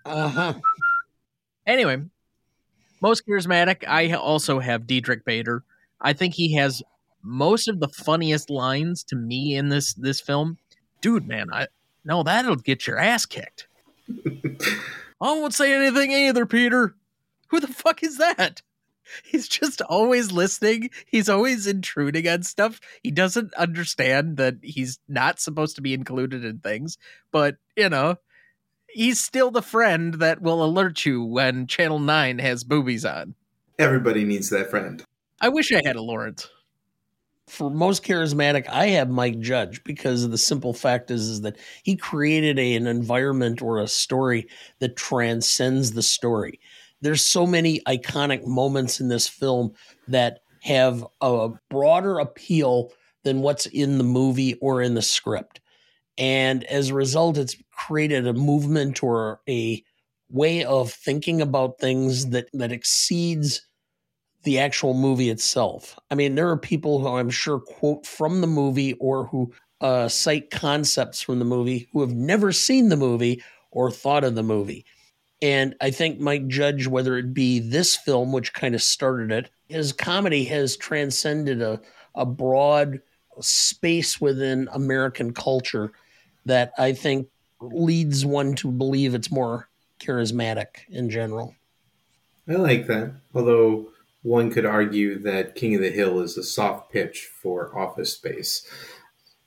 [0.06, 0.54] Uh huh.
[1.66, 2.04] Anyway,
[3.02, 5.64] most charismatic, I also have Diedrich Bader.
[6.00, 6.84] I think he has
[7.26, 10.58] most of the funniest lines to me in this this film.
[11.02, 11.68] Dude, man, I
[12.04, 13.68] no, that'll get your ass kicked.
[15.22, 16.96] I won't say anything either, Peter.
[17.48, 18.62] Who the fuck is that?
[19.24, 20.90] He's just always listening.
[21.06, 22.80] He's always intruding on stuff.
[23.04, 26.98] He doesn't understand that he's not supposed to be included in things,
[27.32, 28.18] but you know,
[28.90, 33.36] he's still the friend that will alert you when Channel 9 has boobies on.
[33.78, 35.04] Everybody needs that friend.
[35.42, 36.50] I wish I had a Lawrence.
[37.48, 41.58] For most charismatic, I have Mike Judge because of the simple fact is, is that
[41.84, 44.48] he created a, an environment or a story
[44.80, 46.60] that transcends the story.
[47.02, 49.74] There's so many iconic moments in this film
[50.08, 52.92] that have a broader appeal
[53.24, 55.62] than what's in the movie or in the script.
[56.18, 59.84] And as a result, it's created a movement or a
[60.30, 63.68] way of thinking about things that, that exceeds
[64.46, 66.00] the actual movie itself.
[66.10, 70.08] I mean, there are people who I'm sure quote from the movie or who uh,
[70.08, 74.44] cite concepts from the movie who have never seen the movie or thought of the
[74.44, 74.86] movie.
[75.42, 79.50] And I think Mike Judge, whether it be this film, which kind of started it,
[79.68, 81.82] his comedy has transcended a,
[82.14, 83.02] a broad
[83.42, 85.92] space within American culture
[86.46, 87.28] that I think
[87.60, 89.68] leads one to believe it's more
[90.00, 91.56] charismatic in general.
[92.48, 93.14] I like that.
[93.34, 93.90] Although
[94.26, 98.68] one could argue that King of the Hill is a soft pitch for office space.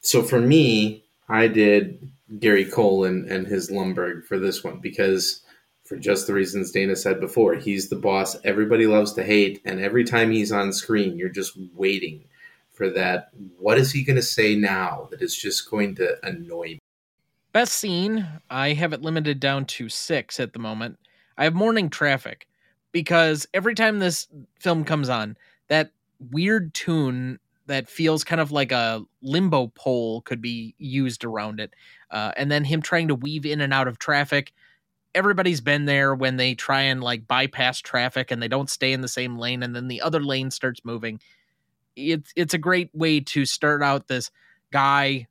[0.02, 5.42] So for me, I did Gary Cole and, and his Lumbergh for this one because
[5.84, 9.80] for just the reasons Dana said before, he's the boss everybody loves to hate, and
[9.80, 12.24] every time he's on screen, you're just waiting
[12.72, 13.30] for that.
[13.58, 16.78] What is he going to say now that is just going to annoy me?
[17.52, 21.00] Best scene, I have it limited down to six at the moment.
[21.36, 22.46] I have morning traffic
[22.98, 24.26] because every time this
[24.58, 25.36] film comes on,
[25.68, 25.92] that
[26.32, 31.74] weird tune that feels kind of like a limbo pole could be used around it.
[32.10, 34.52] Uh, and then him trying to weave in and out of traffic.
[35.14, 39.00] Everybody's been there when they try and like bypass traffic and they don't stay in
[39.00, 41.20] the same lane and then the other lane starts moving.
[41.94, 44.32] It's it's a great way to start out this
[44.72, 45.28] guy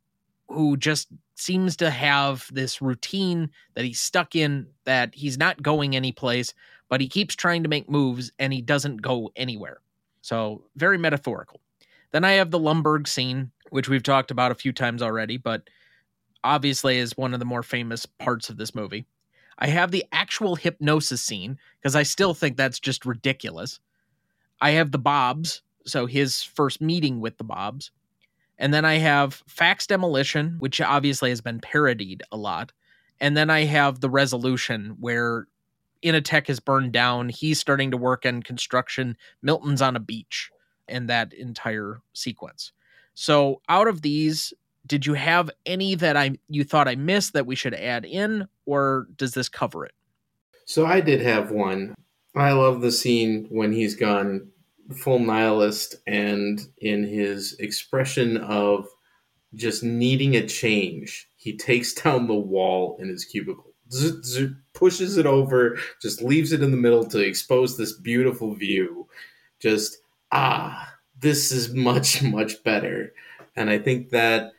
[0.48, 5.98] who just seems to have this routine that he's stuck in that he's not going
[5.98, 6.54] anyplace,
[6.90, 9.80] but he keeps trying to make moves and he doesn't go anywhere.
[10.22, 11.62] So, very metaphorical.
[12.12, 15.70] Then I have the Lumbergh scene, which we've talked about a few times already, but
[16.44, 19.06] obviously is one of the more famous parts of this movie.
[19.60, 23.80] I have the actual hypnosis scene because I still think that's just ridiculous.
[24.62, 27.92] I have the Bobs, so his first meeting with the Bobs.
[28.60, 32.72] And then I have Fax Demolition, which obviously has been parodied a lot.
[33.20, 35.48] And then I have the resolution where
[36.04, 37.30] Initech is burned down.
[37.30, 39.18] He's starting to work in construction.
[39.42, 40.50] Milton's on a beach
[40.88, 42.72] and that entire sequence.
[43.14, 44.54] So out of these,
[44.86, 48.48] did you have any that I you thought I missed that we should add in,
[48.66, 49.94] or does this cover it?
[50.66, 51.96] So I did have one.
[52.36, 54.50] I love the scene when he's gone
[54.96, 58.88] full nihilist and in his expression of
[59.56, 63.74] just needing a change, he takes down the wall in his cubicle,
[64.74, 69.08] pushes it over, just leaves it in the middle to expose this beautiful view.
[69.60, 69.98] Just,
[70.32, 73.14] ah, this is much, much better.
[73.56, 74.52] And I think that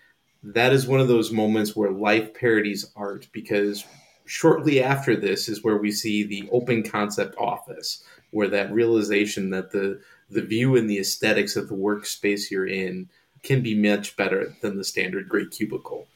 [0.42, 3.84] that is one of those moments where life parodies art because
[4.26, 9.72] shortly after this is where we see the open concept office where that realization that
[9.72, 10.00] the
[10.30, 13.08] the view and the aesthetics of the workspace you're in
[13.42, 16.06] can be much better than the standard gray cubicle.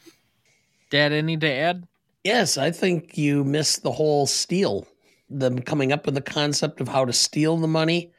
[0.90, 1.88] Dad, any to add?
[2.24, 4.86] Yes, I think you missed the whole steal.
[5.28, 8.12] Them coming up with the concept of how to steal the money,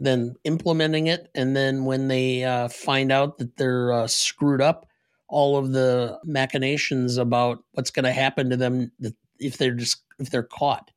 [0.00, 4.86] then implementing it, and then when they uh, find out that they're uh, screwed up,
[5.28, 8.90] all of the machinations about what's going to happen to them
[9.38, 10.90] if they're just if they're caught.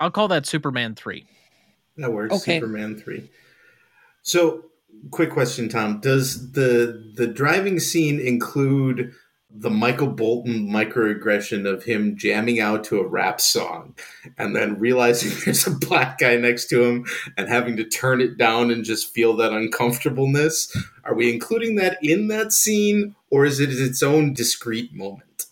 [0.00, 1.26] I'll call that Superman three.
[1.96, 2.34] That works.
[2.34, 2.58] Okay.
[2.58, 3.30] Superman three.
[4.22, 4.64] So,
[5.10, 9.12] quick question, Tom: Does the the driving scene include
[9.56, 13.94] the Michael Bolton microaggression of him jamming out to a rap song
[14.36, 18.36] and then realizing there's a black guy next to him and having to turn it
[18.36, 20.76] down and just feel that uncomfortableness?
[21.04, 25.46] Are we including that in that scene or is it its own discrete moment?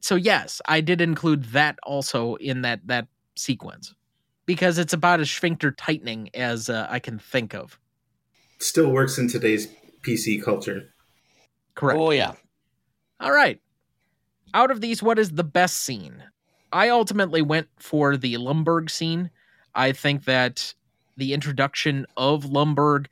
[0.00, 3.94] So yes, I did include that also in that that sequence
[4.46, 7.80] because it's about as sphincter tightening as uh, I can think of
[8.58, 9.66] still works in today's
[10.02, 10.94] PC culture.
[11.74, 11.98] Correct.
[11.98, 12.34] Oh yeah.
[13.24, 13.58] All right.
[14.52, 16.22] Out of these, what is the best scene?
[16.72, 19.30] I ultimately went for the Lumbergh scene.
[19.74, 20.74] I think that
[21.16, 23.06] the introduction of Lumbergh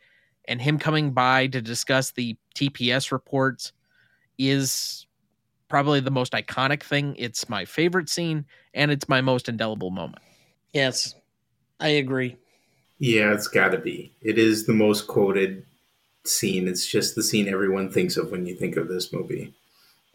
[0.46, 3.72] and him coming by to discuss the TPS reports
[4.36, 5.06] is
[5.68, 7.16] probably the most iconic thing.
[7.18, 8.44] It's my favorite scene
[8.74, 10.22] and it's my most indelible moment.
[10.74, 11.14] Yes,
[11.80, 12.36] I agree.
[12.98, 14.12] Yeah, it's got to be.
[14.20, 15.64] It is the most quoted
[16.26, 16.68] scene.
[16.68, 19.54] It's just the scene everyone thinks of when you think of this movie.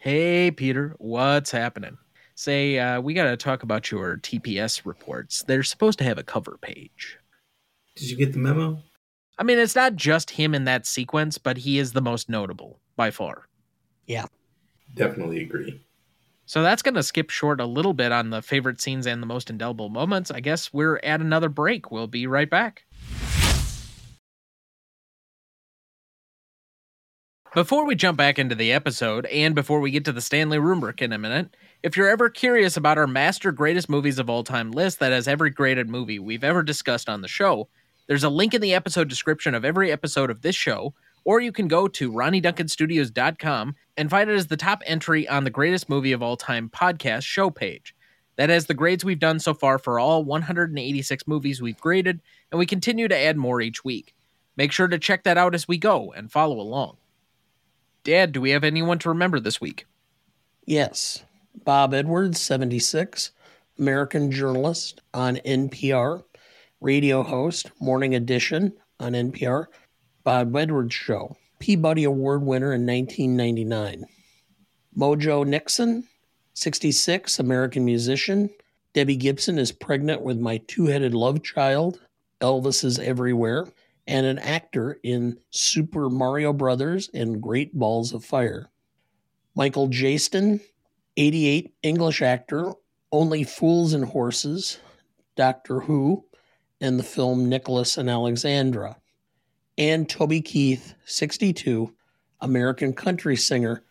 [0.00, 1.98] Hey, Peter, what's happening?
[2.36, 5.42] Say, uh, we got to talk about your TPS reports.
[5.42, 7.18] They're supposed to have a cover page.
[7.96, 8.80] Did you get the memo?
[9.38, 12.78] I mean, it's not just him in that sequence, but he is the most notable
[12.94, 13.48] by far.
[14.06, 14.26] Yeah.
[14.94, 15.84] Definitely agree.
[16.46, 19.26] So that's going to skip short a little bit on the favorite scenes and the
[19.26, 20.30] most indelible moments.
[20.30, 21.90] I guess we're at another break.
[21.90, 22.84] We'll be right back.
[27.58, 31.02] Before we jump back into the episode, and before we get to the Stanley rubric
[31.02, 34.70] in a minute, if you're ever curious about our master greatest movies of all time
[34.70, 37.68] list that has every graded movie we've ever discussed on the show,
[38.06, 40.94] there's a link in the episode description of every episode of this show
[41.24, 45.50] or you can go to RonnieDuncanStudios.com and find it as the top entry on the
[45.50, 47.92] greatest movie of all time podcast show page.
[48.36, 52.20] That has the grades we've done so far for all 186 movies we've graded,
[52.52, 54.14] and we continue to add more each week.
[54.56, 56.98] Make sure to check that out as we go and follow along.
[58.08, 59.84] Dad, do we have anyone to remember this week?
[60.64, 61.24] Yes.
[61.66, 63.32] Bob Edwards, 76,
[63.78, 66.24] American journalist on NPR,
[66.80, 69.66] radio host, Morning Edition on NPR,
[70.24, 74.06] Bob Edwards Show, Peabody Award winner in 1999.
[74.96, 76.04] Mojo Nixon,
[76.54, 78.48] 66, American musician.
[78.94, 82.00] Debbie Gibson is pregnant with my two headed love child.
[82.40, 83.66] Elvis is everywhere.
[84.08, 88.70] And an actor in Super Mario Brothers and Great Balls of Fire.
[89.54, 90.60] Michael Jaston,
[91.16, 92.72] 88, English actor.
[93.12, 94.80] Only Fools and Horses,
[95.36, 96.24] Doctor Who,
[96.80, 98.98] and the film Nicholas and Alexandra
[99.78, 101.94] and Toby Keith, 62,
[102.40, 103.84] American country singer,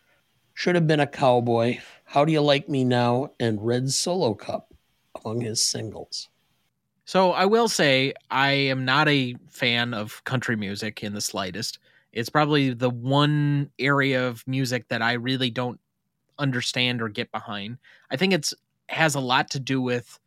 [0.52, 1.78] should have been a cowboy.
[2.04, 3.30] How do you like me now?
[3.40, 4.74] And Red Solo Cup
[5.24, 6.28] among his singles.
[7.08, 11.78] So I will say I am not a fan of country music in the slightest.
[12.12, 15.80] It's probably the one area of music that I really don't
[16.38, 17.78] understand or get behind.
[18.10, 18.52] I think it's
[18.90, 20.18] has a lot to do with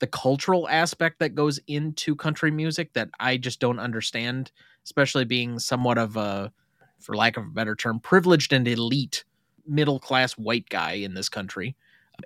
[0.00, 4.52] the cultural aspect that goes into country music that I just don't understand
[4.84, 6.52] especially being somewhat of a,
[7.00, 9.24] for lack of a better term, privileged and elite
[9.66, 11.74] middle class white guy in this country.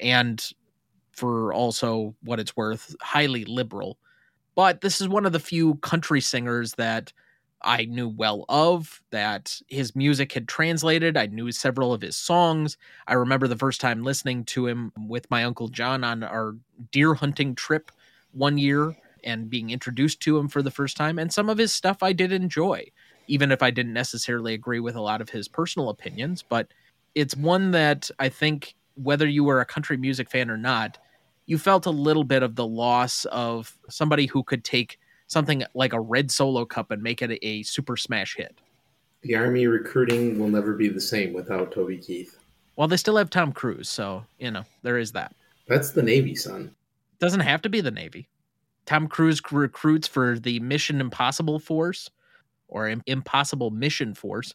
[0.00, 0.44] And
[1.12, 3.98] for also what it's worth, highly liberal.
[4.54, 7.12] But this is one of the few country singers that
[7.62, 11.16] I knew well of, that his music had translated.
[11.16, 12.76] I knew several of his songs.
[13.06, 16.56] I remember the first time listening to him with my Uncle John on our
[16.90, 17.92] deer hunting trip
[18.32, 21.18] one year and being introduced to him for the first time.
[21.18, 22.86] And some of his stuff I did enjoy,
[23.28, 26.42] even if I didn't necessarily agree with a lot of his personal opinions.
[26.42, 26.66] But
[27.14, 30.98] it's one that I think, whether you were a country music fan or not,
[31.46, 35.92] you felt a little bit of the loss of somebody who could take something like
[35.92, 38.58] a red solo cup and make it a, super smash hit.
[39.22, 42.38] The Army recruiting will never be the same without Toby Keith.
[42.76, 45.34] Well, they still have Tom Cruise, so you know there is that.
[45.68, 46.74] That's the Navy, son.
[47.18, 48.28] Doesn't have to be the Navy.
[48.84, 52.10] Tom Cruise recruits for the Mission Impossible Force
[52.68, 54.54] or Impossible Mission Force.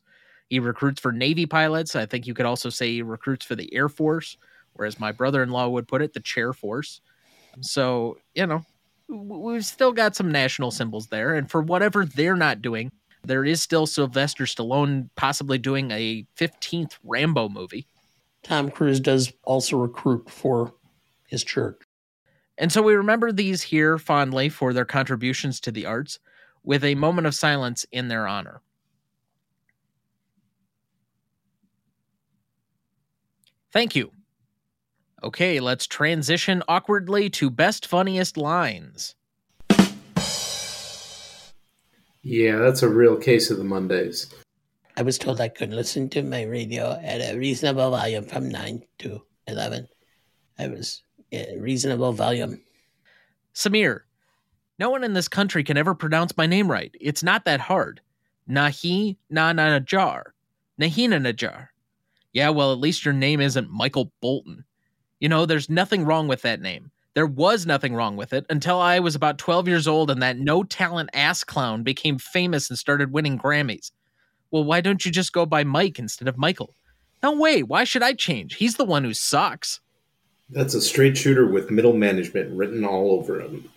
[0.50, 1.96] He recruits for Navy pilots.
[1.96, 4.38] I think you could also say he recruits for the Air Force,
[4.76, 7.02] or as my brother in law would put it, the Chair Force.
[7.62, 8.64] So, you know,
[9.10, 11.36] we've still got some national symbols there.
[11.36, 12.92] And for whatever they're not doing,
[13.24, 17.88] there is still Sylvester Stallone possibly doing a 15th Rambo movie.
[18.44, 20.74] Tom Cruise does also recruit for
[21.28, 21.82] his church.
[22.58, 26.20] And so we remember these here fondly for their contributions to the arts
[26.64, 28.62] with a moment of silence in their honor.
[33.78, 34.12] Thank you.
[35.24, 39.14] Okay, let's transition awkwardly to best funniest lines.
[42.24, 44.34] Yeah, that's a real case of the Mondays.
[44.98, 48.82] I was told I could listen to my radio at a reasonable volume from 9
[48.98, 49.88] to 11.
[50.58, 52.60] I was a reasonable volume.
[53.54, 54.00] Samir,
[54.80, 56.96] no one in this country can ever pronounce my name right.
[57.00, 58.02] It's not that hard.
[58.50, 60.24] Nahi na na najar.
[60.82, 61.68] Nahina najar.
[62.38, 64.64] Yeah, well, at least your name isn't Michael Bolton.
[65.20, 66.92] You know, there's nothing wrong with that name.
[67.16, 70.38] There was nothing wrong with it until I was about 12 years old and that
[70.38, 73.90] no talent ass clown became famous and started winning Grammys.
[74.52, 76.76] Well, why don't you just go by Mike instead of Michael?
[77.24, 77.64] No way.
[77.64, 78.54] Why should I change?
[78.54, 79.80] He's the one who sucks.
[80.48, 83.68] That's a straight shooter with middle management written all over him.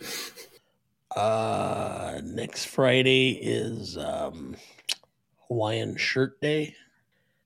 [1.16, 4.54] Uh, next Friday is um,
[5.48, 6.74] Hawaiian Shirt Day.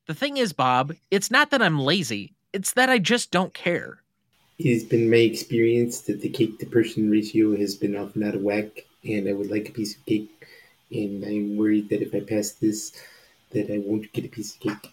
[0.07, 4.03] The thing is, Bob, it's not that I'm lazy, it's that I just don't care.
[4.59, 8.35] It has been my experience that the cake to person ratio has been often out
[8.35, 10.31] of whack, and I would like a piece of cake.
[10.91, 12.93] And I'm worried that if I pass this,
[13.53, 14.93] that I won't get a piece of cake.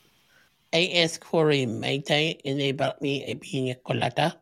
[0.74, 4.38] I asked for a Mai Tai and they brought me a pina colada.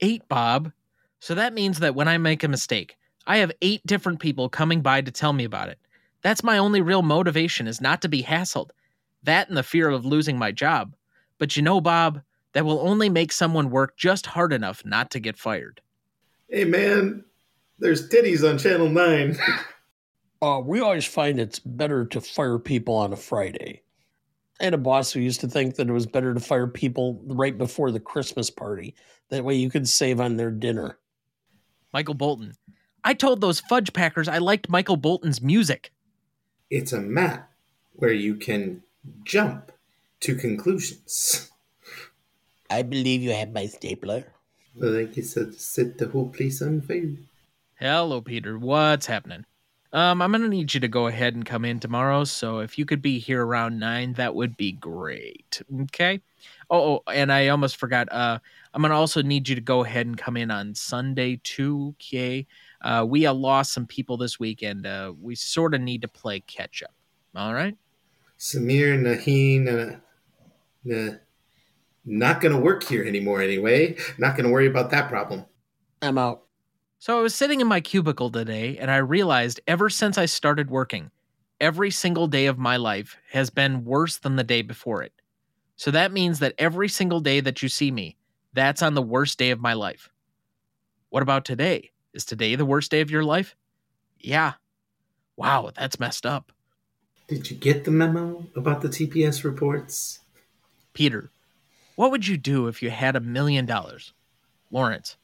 [0.00, 0.72] Eight, Bob.
[1.18, 4.82] So that means that when I make a mistake, I have eight different people coming
[4.82, 5.78] by to tell me about it.
[6.22, 8.70] That's my only real motivation is not to be hassled.
[9.22, 10.94] That and the fear of losing my job.
[11.38, 15.20] But you know, Bob, that will only make someone work just hard enough not to
[15.20, 15.80] get fired.
[16.48, 17.24] Hey, man,
[17.78, 19.38] there's titties on Channel 9.
[20.42, 23.80] Uh, we always find it's better to fire people on a Friday.
[24.60, 27.22] I had a boss who used to think that it was better to fire people
[27.26, 28.96] right before the Christmas party.
[29.30, 30.98] That way you could save on their dinner.
[31.92, 32.54] Michael Bolton.
[33.04, 35.92] I told those fudge packers I liked Michael Bolton's music.
[36.70, 37.48] it's a map
[37.92, 38.82] where you can
[39.24, 39.72] jump
[40.20, 41.50] to conclusions.
[42.70, 44.24] I believe you have my stapler.
[44.74, 47.16] Well, I guess I'll set the whole place on fire.
[47.78, 48.58] Hello, Peter.
[48.58, 49.44] What's happening?
[49.92, 52.24] Um, I'm gonna need you to go ahead and come in tomorrow.
[52.24, 55.60] So if you could be here around nine, that would be great.
[55.82, 56.22] Okay.
[56.70, 58.10] Oh, oh and I almost forgot.
[58.10, 58.38] Uh,
[58.72, 61.94] I'm gonna also need you to go ahead and come in on Sunday too.
[61.96, 62.46] Okay.
[62.80, 66.08] Uh, we uh, lost some people this week, and uh, we sort of need to
[66.08, 66.94] play catch up.
[67.36, 67.76] All right.
[68.42, 69.98] Samir Naheen, uh,
[70.82, 71.14] nah,
[72.04, 73.96] not going to work here anymore anyway.
[74.18, 75.44] Not going to worry about that problem.
[76.02, 76.42] I'm out.
[76.98, 80.70] So I was sitting in my cubicle today and I realized ever since I started
[80.70, 81.12] working,
[81.60, 85.12] every single day of my life has been worse than the day before it.
[85.76, 88.16] So that means that every single day that you see me,
[88.54, 90.10] that's on the worst day of my life.
[91.10, 91.92] What about today?
[92.12, 93.54] Is today the worst day of your life?
[94.18, 94.54] Yeah.
[95.36, 96.50] Wow, that's messed up.
[97.32, 100.18] Did you get the memo about the TPS reports?
[100.92, 101.30] Peter,
[101.96, 104.12] what would you do if you had a million dollars?
[104.70, 105.16] Lawrence,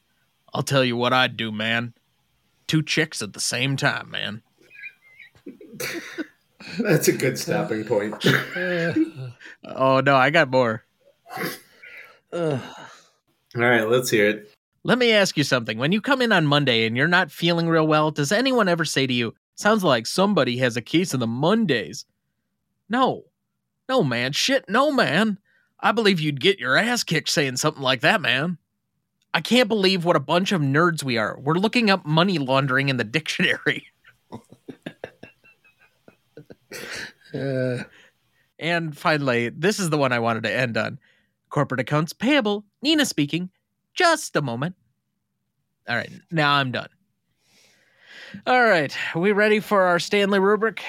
[0.51, 1.93] I'll tell you what I'd do, man.
[2.65, 4.41] Two chicks at the same time, man.
[6.79, 8.15] That's a good stopping point.
[9.63, 10.83] Oh no, I got more.
[12.33, 12.59] All
[13.53, 14.51] right, let's hear it.
[14.83, 15.77] Let me ask you something.
[15.77, 18.83] When you come in on Monday and you're not feeling real well, does anyone ever
[18.83, 22.05] say to you, sounds like somebody has a case of the Mondays?
[22.89, 23.25] No.
[23.87, 24.31] No, man.
[24.31, 25.37] Shit, no, man.
[25.79, 28.57] I believe you'd get your ass kicked saying something like that, man.
[29.33, 31.39] I can't believe what a bunch of nerds we are.
[31.39, 33.85] We're looking up money laundering in the dictionary.
[37.33, 37.83] Uh,
[38.59, 40.99] And finally, this is the one I wanted to end on.
[41.49, 42.65] Corporate accounts payable.
[42.81, 43.49] Nina speaking.
[43.93, 44.75] Just a moment.
[45.87, 46.89] All right, now I'm done.
[48.45, 50.81] All right, are we ready for our Stanley rubric?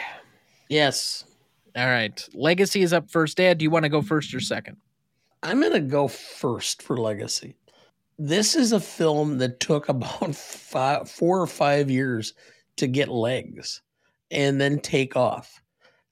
[0.68, 1.24] yes.
[1.76, 3.36] All right, Legacy is up first.
[3.36, 4.76] Dad, do you want to go first or second?
[5.44, 7.54] I'm going to go first for Legacy.
[8.18, 12.34] this is a film that took about five, four or five years
[12.76, 13.82] to get legs
[14.32, 15.62] and then take off.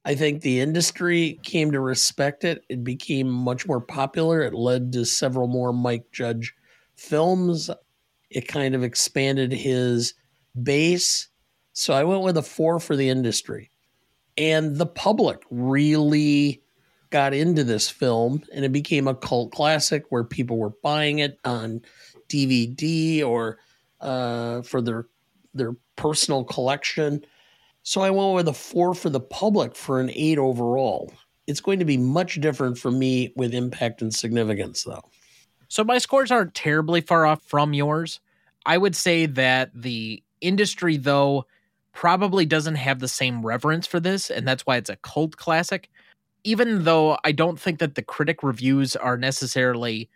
[0.05, 2.65] I think the industry came to respect it.
[2.69, 4.41] It became much more popular.
[4.43, 6.55] It led to several more Mike Judge
[6.95, 7.69] films.
[8.31, 10.15] It kind of expanded his
[10.65, 11.29] base.
[11.73, 13.71] So I went with a four for the industry.
[14.37, 16.63] And the public really
[17.11, 21.39] got into this film and it became a cult classic where people were buying it
[21.45, 21.81] on
[22.29, 23.59] DVD or
[24.01, 25.07] uh, for their
[25.55, 27.25] their personal collection.
[27.83, 31.13] So I went with a four for the public for an eight overall.
[31.47, 35.03] It's going to be much different for me with impact and significance, though.
[35.69, 38.21] So my scores aren't terribly far off from yours.
[38.67, 41.47] I would say that the industry, though,
[41.93, 45.89] probably doesn't have the same reverence for this, and that's why it's a cult classic
[46.45, 50.09] even though I don't think that the critic reviews are necessarily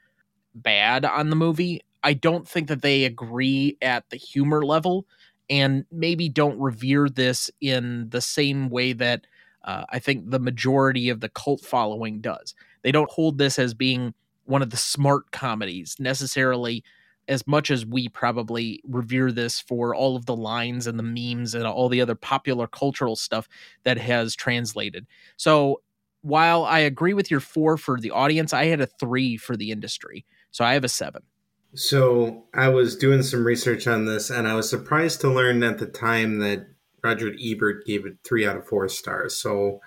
[0.54, 5.06] bad on the movie, I don't think that they agree at the humor level
[5.50, 9.26] and maybe don't revere this in the same way that
[9.64, 12.54] uh, I think the majority of the cult following does.
[12.82, 14.14] They don't hold this as being
[14.44, 16.82] one of the smart comedies necessarily
[17.28, 21.54] as much as we probably revere this for all of the lines and the memes
[21.54, 23.48] and all the other popular cultural stuff
[23.84, 25.06] that has translated.
[25.36, 25.82] So
[26.22, 29.70] while I agree with your four for the audience, I had a three for the
[29.70, 30.24] industry.
[30.50, 31.22] So I have a seven.
[31.74, 35.78] So I was doing some research on this and I was surprised to learn at
[35.78, 36.66] the time that
[37.02, 39.36] Roger Ebert gave it three out of four stars.
[39.36, 39.80] So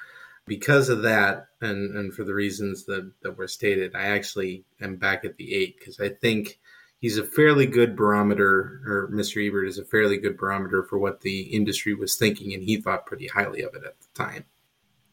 [0.48, 4.96] because of that and, and for the reasons that, that were stated, I actually am
[4.96, 6.60] back at the eight because I think
[7.06, 9.48] he's a fairly good barometer, or Mr.
[9.48, 13.06] Ebert is a fairly good barometer for what the industry was thinking, and he thought
[13.06, 14.44] pretty highly of it at the time.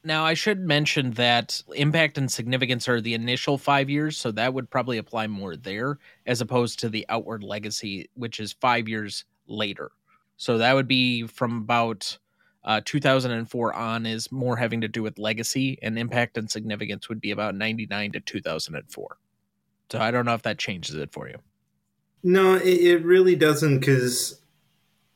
[0.02, 4.54] Now, I should mention that impact and significance are the initial five years, so that
[4.54, 9.26] would probably apply more there as opposed to the outward legacy, which is five years
[9.46, 9.90] later.
[10.38, 12.16] So that would be from about
[12.64, 17.20] uh, 2004 on, is more having to do with legacy, and impact and significance would
[17.20, 19.18] be about 99 to 2004.
[19.90, 21.36] So I don't know if that changes it for you.
[22.22, 24.40] No, it, it really doesn't, because,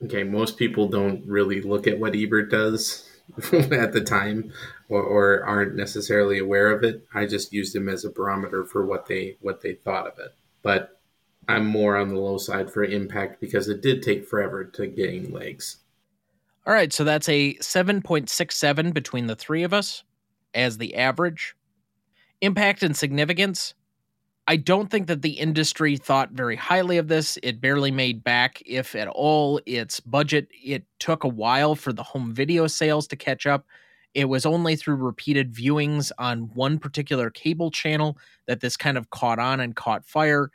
[0.05, 3.09] okay, most people don't really look at what Ebert does
[3.53, 4.53] at the time
[4.89, 7.07] or, or, aren't necessarily aware of it.
[7.15, 10.35] I just used him as a barometer for what they what they thought of it.
[10.63, 11.01] But
[11.49, 15.33] I'm more on the low side for impact because it did take forever to gain
[15.33, 15.79] legs.
[16.67, 20.03] All right, so that's a 7.67 between the three of us
[20.53, 21.55] as the average.
[22.41, 23.75] Impact and significance
[24.49, 27.36] I don't think that the industry thought very highly of this.
[27.42, 30.49] It barely made back, if at all, its budget.
[30.53, 33.66] It took a while for the home video sales to catch up.
[34.14, 39.11] It was only through repeated viewings on one particular cable channel that this kind of
[39.11, 40.51] caught on and caught fire.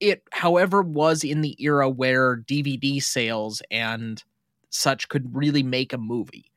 [0.00, 4.22] It, however, was in the era where DVD sales and
[4.70, 6.50] such could really make a movie.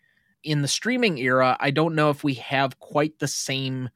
[0.43, 3.89] In the streaming era, I don't know if we have quite the same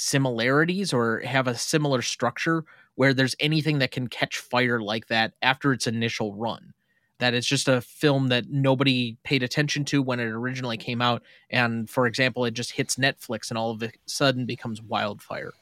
[0.00, 5.34] similarities or have a similar structure where there's anything that can catch fire like that
[5.42, 6.72] after its initial run.
[7.18, 11.22] That it's just a film that nobody paid attention to when it originally came out.
[11.50, 15.52] And for example, it just hits Netflix and all of a sudden becomes wildfire.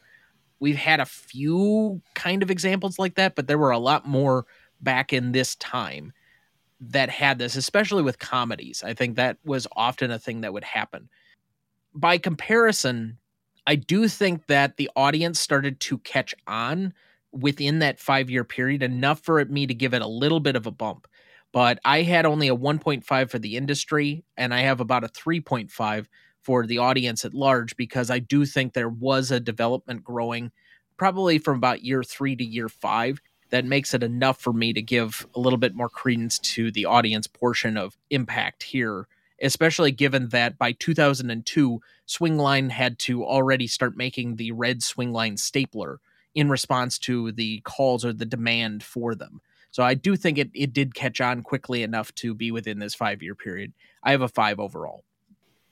[0.61, 4.47] We've had a few kind of examples like that, but there were a lot more
[4.81, 6.13] back in this time
[6.81, 8.85] that had this, especially with comedies.
[8.85, 11.09] I think that was often a thing that would happen.
[11.93, 13.19] By comparison,
[13.69, 16.95] I do think that the audience started to catch on
[17.33, 20.67] within that five year period enough for me to give it a little bit of
[20.67, 21.07] a bump.
[21.53, 26.07] But I had only a 1.5 for the industry, and I have about a 3.5
[26.41, 30.51] for the audience at large because I do think there was a development growing
[30.97, 34.81] probably from about year three to year five that makes it enough for me to
[34.81, 39.07] give a little bit more credence to the audience portion of impact here
[39.41, 46.01] especially given that by 2002, Swingline had to already start making the red Swingline stapler
[46.35, 49.41] in response to the calls or the demand for them.
[49.71, 52.95] So I do think it, it did catch on quickly enough to be within this
[52.95, 53.73] five year period.
[54.03, 55.05] I have a five overall.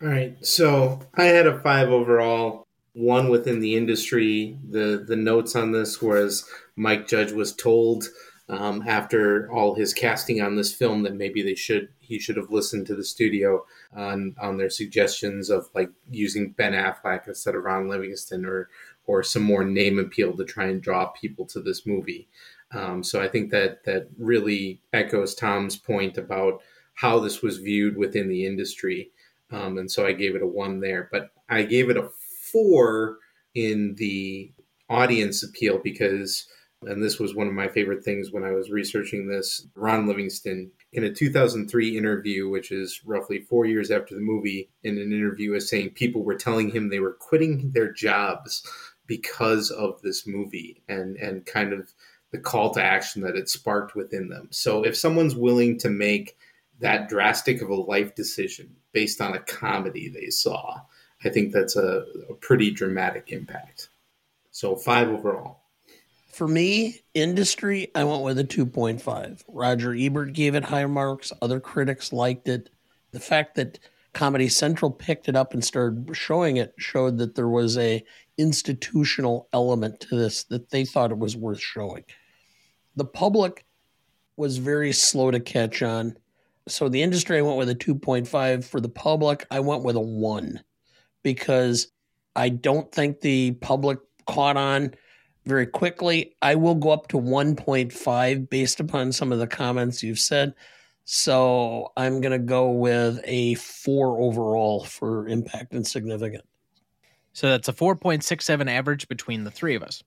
[0.02, 0.36] All right.
[0.44, 4.58] So I had a five overall, one within the industry.
[4.68, 8.04] The the notes on this was Mike Judge was told
[8.48, 12.50] um, after all his casting on this film that maybe they should he should have
[12.50, 17.64] listened to the studio on on their suggestions of like using Ben Affleck instead of
[17.64, 18.68] Ron Livingston or
[19.06, 22.28] or some more name appeal to try and draw people to this movie.
[22.72, 26.60] Um, so I think that that really echoes Tom's point about
[26.94, 29.10] how this was viewed within the industry.
[29.50, 32.08] Um, and so I gave it a one there, but I gave it a
[32.52, 33.18] four
[33.54, 34.50] in the
[34.88, 36.46] audience appeal because
[36.86, 39.66] and this was one of my favorite things when I was researching this.
[39.74, 44.98] Ron Livingston, in a 2003 interview, which is roughly four years after the movie, in
[44.98, 48.66] an interview, is saying people were telling him they were quitting their jobs
[49.06, 51.92] because of this movie and and kind of
[52.32, 54.48] the call to action that it sparked within them.
[54.50, 56.36] So if someone's willing to make
[56.80, 60.80] that drastic of a life decision based on a comedy they saw,
[61.24, 63.88] I think that's a, a pretty dramatic impact.
[64.50, 65.60] So five overall.
[66.36, 69.42] For me, industry, I went with a 2.5.
[69.48, 71.32] Roger Ebert gave it high marks.
[71.40, 72.68] Other critics liked it.
[73.12, 73.78] The fact that
[74.12, 78.04] Comedy Central picked it up and started showing it showed that there was a
[78.36, 82.04] institutional element to this that they thought it was worth showing.
[82.96, 83.64] The public
[84.36, 86.18] was very slow to catch on.
[86.68, 90.00] So the industry I went with a 2.5 for the public, I went with a
[90.00, 90.62] 1
[91.22, 91.88] because
[92.34, 94.92] I don't think the public caught on
[95.46, 96.34] very quickly.
[96.42, 100.54] I will go up to 1.5 based upon some of the comments you've said.
[101.04, 106.44] So I'm going to go with a 4 overall for impact and significant.
[107.32, 110.02] So that's a 4.67 average between the three of us.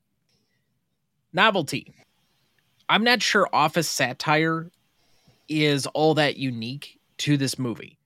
[1.32, 1.94] Novelty.
[2.90, 4.72] I'm not sure office satire
[5.48, 7.99] is all that unique to this movie.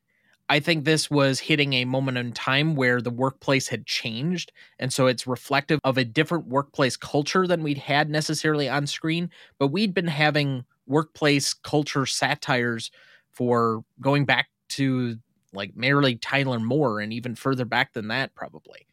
[0.53, 4.51] I think this was hitting a moment in time where the workplace had changed.
[4.77, 9.31] And so it's reflective of a different workplace culture than we'd had necessarily on screen.
[9.57, 12.91] But we'd been having workplace culture satires
[13.31, 15.17] for going back to
[15.53, 18.85] like Mary Tyler Moore and even further back than that, probably.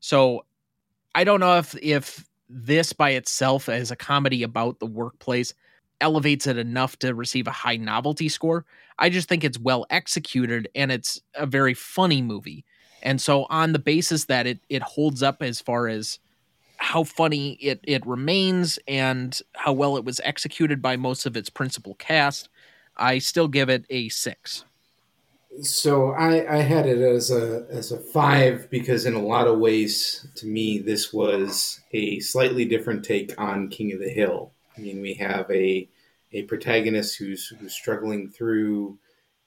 [0.00, 0.46] So
[1.14, 5.54] I don't know if if this by itself as a comedy about the workplace
[6.00, 8.64] elevates it enough to receive a high novelty score.
[8.98, 12.64] I just think it's well executed and it's a very funny movie.
[13.02, 16.18] And so on the basis that it it holds up as far as
[16.78, 21.50] how funny it it remains and how well it was executed by most of its
[21.50, 22.48] principal cast,
[22.96, 24.64] I still give it a 6
[25.62, 29.58] so I, I had it as a as a five because in a lot of
[29.58, 34.52] ways to me this was a slightly different take on King of the Hill.
[34.78, 35.88] I mean we have a
[36.32, 38.98] a protagonist who's who's struggling through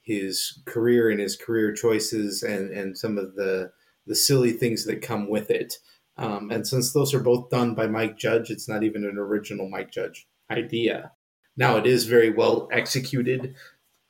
[0.01, 3.71] his career and his career choices and and some of the
[4.07, 5.75] the silly things that come with it.
[6.17, 9.69] Um, and since those are both done by Mike Judge, it's not even an original
[9.69, 11.11] Mike Judge idea.
[11.55, 13.55] Now it is very well executed.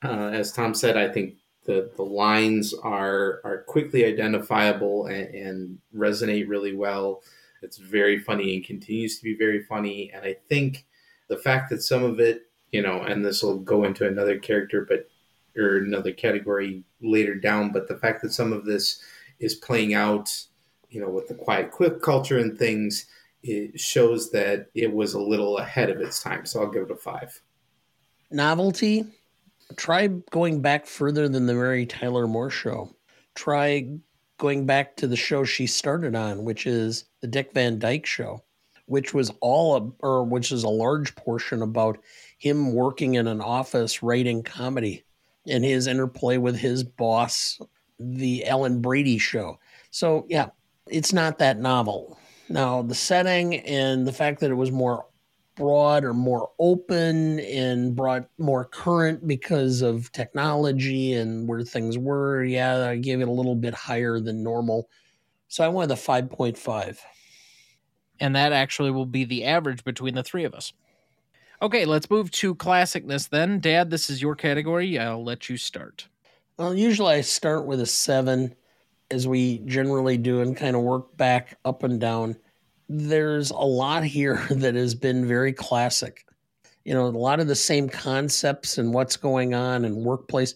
[0.03, 5.77] Uh, as Tom said, I think the the lines are are quickly identifiable and, and,
[5.95, 7.21] resonate really well.
[7.61, 10.11] It's very funny and continues to be very funny.
[10.13, 10.85] And I think
[11.31, 14.85] the fact that some of it, you know, and this will go into another character,
[14.87, 15.07] but
[15.57, 19.01] or another category later down, but the fact that some of this
[19.39, 20.29] is playing out,
[20.89, 23.05] you know, with the quiet quit culture and things,
[23.43, 26.45] it shows that it was a little ahead of its time.
[26.45, 27.41] So I'll give it a five.
[28.29, 29.05] Novelty
[29.77, 32.93] try going back further than the Mary Tyler Moore show.
[33.35, 33.87] Try
[34.37, 38.43] going back to the show she started on, which is the Dick Van Dyke show,
[38.91, 41.97] which was all a, or which is a large portion about
[42.37, 45.01] him working in an office writing comedy
[45.47, 47.61] and his interplay with his boss,
[47.99, 49.57] the Alan Brady show.
[49.91, 50.49] So yeah,
[50.87, 52.19] it's not that novel.
[52.49, 55.05] Now the setting and the fact that it was more
[55.55, 62.43] broad or more open and brought more current because of technology and where things were.
[62.43, 64.89] Yeah, I gave it a little bit higher than normal.
[65.47, 66.97] So I went the 5.5.
[68.21, 70.71] And that actually will be the average between the three of us.
[71.61, 73.59] Okay, let's move to classicness then.
[73.59, 74.97] Dad, this is your category.
[74.97, 76.07] I'll let you start.
[76.57, 78.55] Well, usually I start with a seven,
[79.09, 82.37] as we generally do, and kind of work back up and down
[82.91, 86.25] there's a lot here that has been very classic.
[86.83, 90.55] You know, a lot of the same concepts and what's going on in workplace.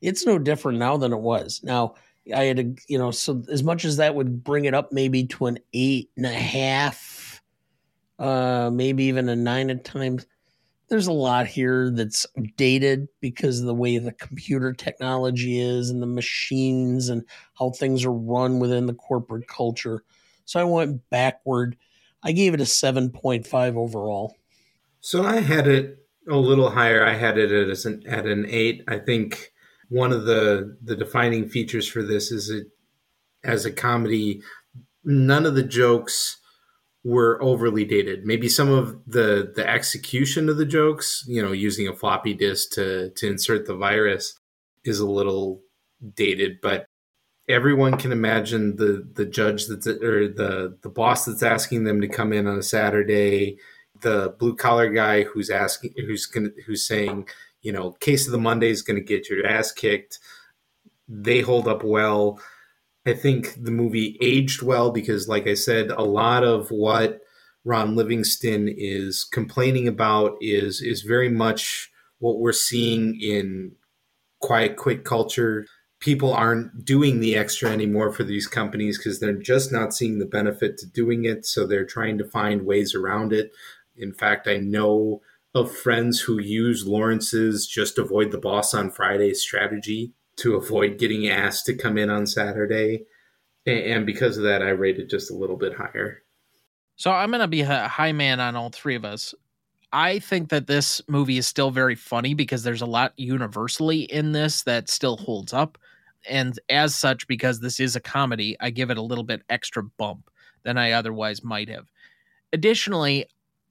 [0.00, 1.60] It's no different now than it was.
[1.62, 1.94] Now,
[2.34, 5.26] I had a, you know, so as much as that would bring it up maybe
[5.26, 7.42] to an eight and a half,
[8.18, 10.26] uh, maybe even a nine at times.
[10.88, 12.26] There's a lot here that's
[12.56, 17.24] dated because of the way the computer technology is and the machines and
[17.58, 20.02] how things are run within the corporate culture.
[20.46, 21.76] So I went backward.
[22.22, 24.34] I gave it a 7.5 overall.
[25.00, 27.04] So I had it a little higher.
[27.04, 28.84] I had it as an, at an 8.
[28.88, 29.52] I think
[29.88, 32.68] one of the the defining features for this is it
[33.44, 34.42] as a comedy
[35.04, 36.38] none of the jokes
[37.04, 38.26] were overly dated.
[38.26, 42.72] Maybe some of the the execution of the jokes, you know, using a floppy disk
[42.72, 44.38] to to insert the virus
[44.84, 45.62] is a little
[46.14, 46.86] dated, but
[47.48, 52.08] everyone can imagine the the judge that's or the the boss that's asking them to
[52.08, 53.58] come in on a Saturday
[54.00, 56.30] the blue collar guy who's asking, who's
[56.66, 57.28] who's saying,
[57.62, 60.18] you know, case of the Monday is going to get your ass kicked.
[61.08, 62.40] They hold up well.
[63.06, 67.20] I think the movie aged well because, like I said, a lot of what
[67.64, 73.72] Ron Livingston is complaining about is is very much what we're seeing in
[74.40, 75.66] quiet quit culture.
[76.00, 80.26] People aren't doing the extra anymore for these companies because they're just not seeing the
[80.26, 81.44] benefit to doing it.
[81.44, 83.50] So they're trying to find ways around it.
[83.96, 85.22] In fact, I know
[85.54, 91.28] of friends who use Lawrence's just avoid the boss on Friday strategy to avoid getting
[91.28, 93.04] asked to come in on Saturday.
[93.66, 96.22] And because of that, I rated just a little bit higher.
[96.96, 99.34] So I'm going to be a high man on all three of us.
[99.92, 104.32] I think that this movie is still very funny because there's a lot universally in
[104.32, 105.78] this that still holds up.
[106.28, 109.82] And as such, because this is a comedy, I give it a little bit extra
[109.82, 110.30] bump
[110.62, 111.86] than I otherwise might have.
[112.52, 113.26] Additionally,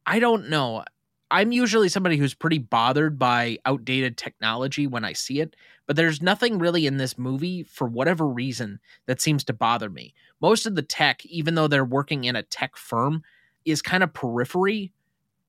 [0.06, 0.84] I don't know.
[1.30, 5.56] I'm usually somebody who's pretty bothered by outdated technology when I see it,
[5.86, 10.14] but there's nothing really in this movie for whatever reason that seems to bother me.
[10.42, 13.24] Most of the tech, even though they're working in a tech firm,
[13.66, 14.94] is kind of periphery.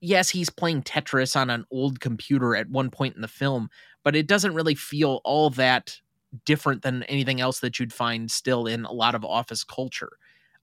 [0.01, 3.71] Yes, he's playing Tetris on an old computer at one point in the film,
[4.03, 6.01] but it doesn't really feel all that
[6.45, 10.19] different than anything else that you'd find still in a lot of office culture.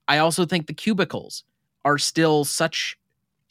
[0.08, 1.44] I also think the cubicles
[1.84, 2.98] are still such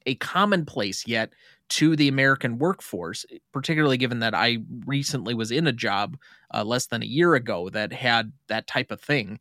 [0.07, 1.33] a commonplace yet
[1.71, 6.19] to the American workforce, particularly given that I recently was in a job
[6.53, 9.41] uh, less than a year ago that had that type of thing.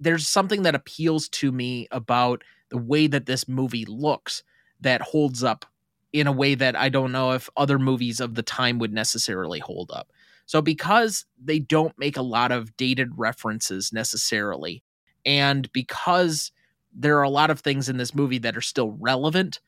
[0.00, 4.42] There's something that appeals to me about the way that this movie looks
[4.80, 5.66] that holds up
[6.12, 9.60] in a way that I don't know if other movies of the time would necessarily
[9.60, 10.08] hold up.
[10.46, 14.82] So, because they don't make a lot of dated references necessarily,
[15.24, 16.50] and because
[16.92, 19.60] there are a lot of things in this movie that are still relevant,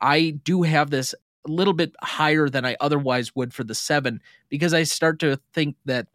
[0.00, 1.14] I do have this
[1.46, 5.38] a little bit higher than I otherwise would for the seven because I start to
[5.52, 6.06] think that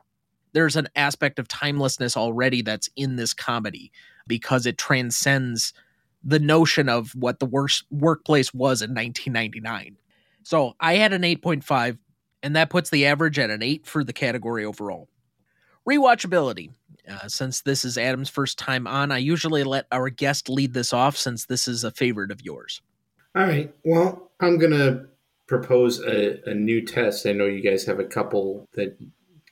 [0.54, 3.92] there's an aspect of timelessness already that's in this comedy
[4.28, 5.74] because it transcends
[6.24, 9.96] the notion of what the worst workplace was in 1999.
[10.44, 11.98] So I had an 8.5,
[12.44, 15.08] and that puts the average at an 8 for the category overall.
[15.88, 16.72] Rewatchability.
[17.10, 20.94] Uh, since this is Adam's first time on, I usually let our guest lead this
[20.94, 22.82] off since this is a favorite of yours.
[23.36, 23.74] All right.
[23.86, 25.06] Well, I'm going to
[25.48, 27.26] propose a, a new test.
[27.26, 28.98] I know you guys have a couple that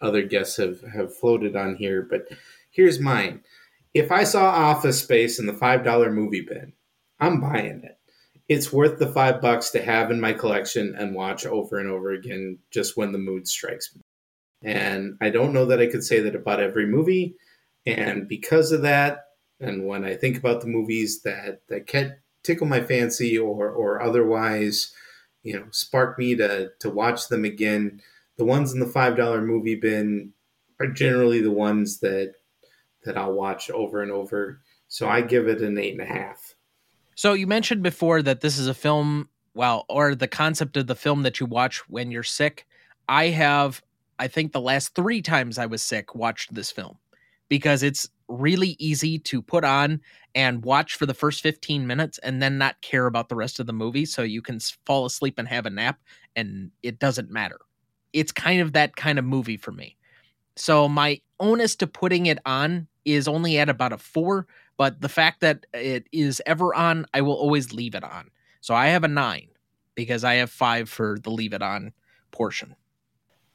[0.02, 2.28] other guests have, have floated on here, but
[2.72, 3.42] here's mine.
[3.94, 6.74] If I saw Office Space in the $5 movie bin,
[7.20, 7.98] I'm buying it.
[8.48, 12.12] It's worth the five bucks to have in my collection and watch over and over
[12.12, 14.02] again just when the mood strikes me.
[14.64, 17.36] And I don't know that I could say that about every movie.
[17.86, 19.26] And because of that,
[19.60, 21.88] and when I think about the movies that, that
[22.48, 24.94] tickle my fancy or, or otherwise
[25.44, 28.02] you know spark me to to watch them again.
[28.38, 30.34] The ones in the five dollar movie bin
[30.80, 32.34] are generally the ones that
[33.06, 34.62] that I'll watch over and over.
[34.88, 36.56] So I give it an eight and a half.
[37.16, 40.96] So you mentioned before that this is a film, well, or the concept of the
[40.96, 42.68] film that you watch when you're sick.
[43.10, 43.82] I have,
[44.20, 46.98] I think, the last three times I was sick, watched this film
[47.50, 50.02] because it's really easy to put on
[50.36, 53.68] and watch for the first 15 minutes and then not care about the rest of
[53.68, 56.00] the movie so you can fall asleep and have a nap
[56.36, 57.60] and it doesn't matter.
[58.14, 59.98] It's kind of that kind of movie for me.
[60.56, 64.48] So my onus to putting it on is only at about a 4,
[64.78, 68.30] but the fact that it is ever on, I will always leave it on.
[68.62, 69.48] So I have a 9
[69.96, 71.94] because I have 5 for the leave it on
[72.32, 72.76] portion.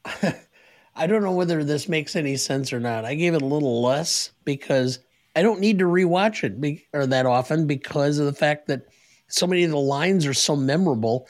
[0.94, 3.04] I don't know whether this makes any sense or not.
[3.04, 4.98] I gave it a little less because
[5.34, 8.82] I don't need to rewatch it be, or that often because of the fact that
[9.28, 11.28] so many of the lines are so memorable.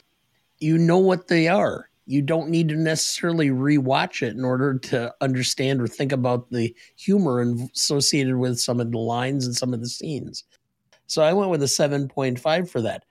[0.59, 1.89] You know what they are.
[2.07, 6.75] You don't need to necessarily rewatch it in order to understand or think about the
[6.97, 7.41] humor
[7.73, 10.43] associated with some of the lines and some of the scenes.
[11.07, 13.05] So I went with a 7.5 for that.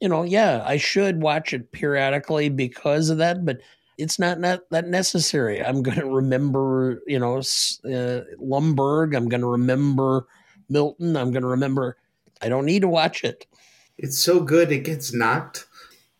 [0.00, 3.58] You know, yeah, I should watch it periodically because of that, but
[3.98, 5.62] it's not, not that necessary.
[5.62, 9.16] I'm going to remember, you know, uh, Lumbergh.
[9.16, 10.26] I'm going to remember
[10.68, 11.16] Milton.
[11.16, 11.96] I'm going to remember.
[12.40, 13.46] I don't need to watch it.
[13.98, 15.66] It's so good it gets knocked.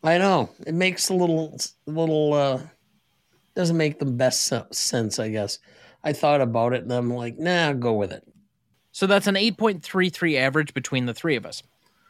[0.03, 2.33] I know it makes a little, little.
[2.33, 2.61] uh
[3.55, 5.59] Doesn't make the best sense, I guess.
[6.03, 8.25] I thought about it and I'm like, nah, I'll go with it.
[8.91, 11.63] So that's an 8.33 average between the three of us.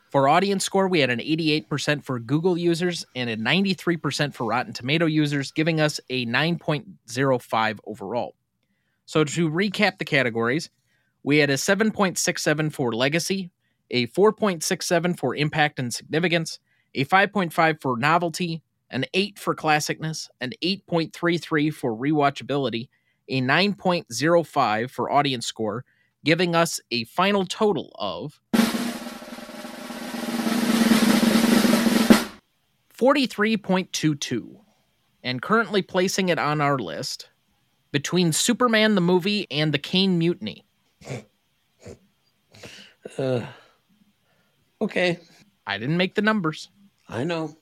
[0.10, 4.74] For audience score, we had an 88% for Google users and a 93% for Rotten
[4.74, 8.34] Tomato users, giving us a 9.05 overall.
[9.06, 10.72] So to recap the categories,
[11.22, 13.52] we had a 7.67 for legacy,
[13.92, 16.58] a 4.67 for impact and significance,
[16.96, 22.90] a 5.5 for novelty, an 8 for classicness, an 8.33 for rewatchability,
[23.28, 25.86] a 9.05 for audience score,
[26.26, 28.40] giving us a final total of
[33.00, 34.58] 43.22
[35.24, 37.30] and currently placing it on our list
[37.94, 40.66] between Superman the movie and the Caine Mutiny.
[43.18, 43.46] Uh,
[44.82, 45.20] okay,
[45.66, 46.68] I didn't make the numbers.
[47.08, 47.56] I know.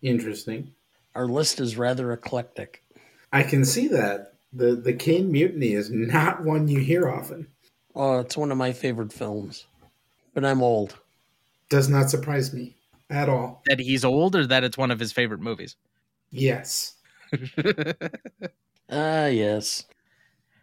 [0.00, 0.72] Interesting.
[1.14, 2.82] Our list is rather eclectic.
[3.30, 4.36] I can see that.
[4.54, 7.48] The the Caine Mutiny is not one you hear often.
[7.94, 9.66] Oh, it's one of my favorite films.
[10.32, 10.96] But I'm old.
[11.68, 12.77] Does not surprise me
[13.10, 13.62] at all.
[13.66, 15.76] That he's old or that it's one of his favorite movies.
[16.30, 16.94] Yes.
[18.90, 19.84] Ah, yes.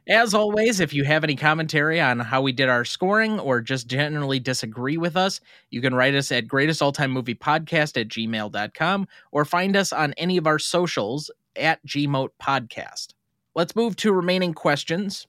[0.07, 3.87] As always, if you have any commentary on how we did our scoring or just
[3.87, 5.39] generally disagree with us,
[5.69, 10.59] you can write us at greatestalltimemoviepodcast at gmail.com or find us on any of our
[10.59, 13.13] socials at gmoat podcast.
[13.55, 15.27] Let's move to remaining questions.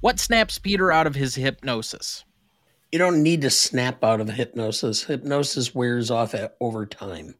[0.00, 2.24] What snaps Peter out of his hypnosis?
[2.92, 5.04] You don't need to snap out of hypnosis.
[5.04, 7.36] Hypnosis wears off at, over time.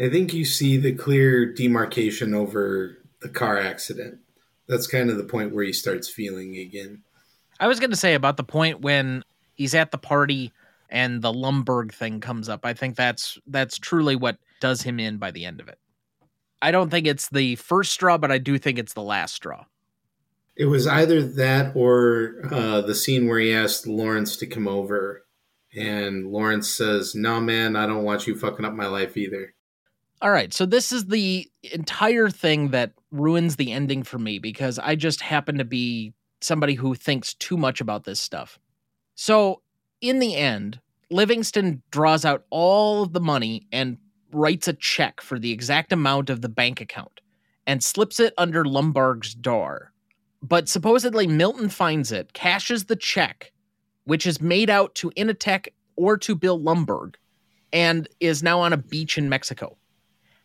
[0.00, 4.18] I think you see the clear demarcation over the car accident.
[4.68, 7.02] That's kind of the point where he starts feeling again.
[7.60, 9.24] I was going to say about the point when
[9.54, 10.52] he's at the party
[10.88, 12.64] and the Lumbergh thing comes up.
[12.64, 15.78] I think that's that's truly what does him in by the end of it.
[16.62, 19.64] I don't think it's the first straw, but I do think it's the last straw.
[20.56, 25.24] It was either that or uh, the scene where he asked Lawrence to come over,
[25.74, 29.54] and Lawrence says, "No, man, I don't want you fucking up my life either."
[30.22, 34.78] All right, so this is the entire thing that ruins the ending for me because
[34.78, 38.58] I just happen to be somebody who thinks too much about this stuff.
[39.16, 39.62] So,
[40.00, 40.80] in the end,
[41.10, 43.98] Livingston draws out all of the money and
[44.32, 47.20] writes a check for the exact amount of the bank account
[47.66, 49.92] and slips it under Lumbergh's door.
[50.44, 53.50] But supposedly Milton finds it, cashes the check,
[54.04, 57.14] which is made out to Initech or to Bill Lumbergh,
[57.72, 59.78] and is now on a beach in Mexico.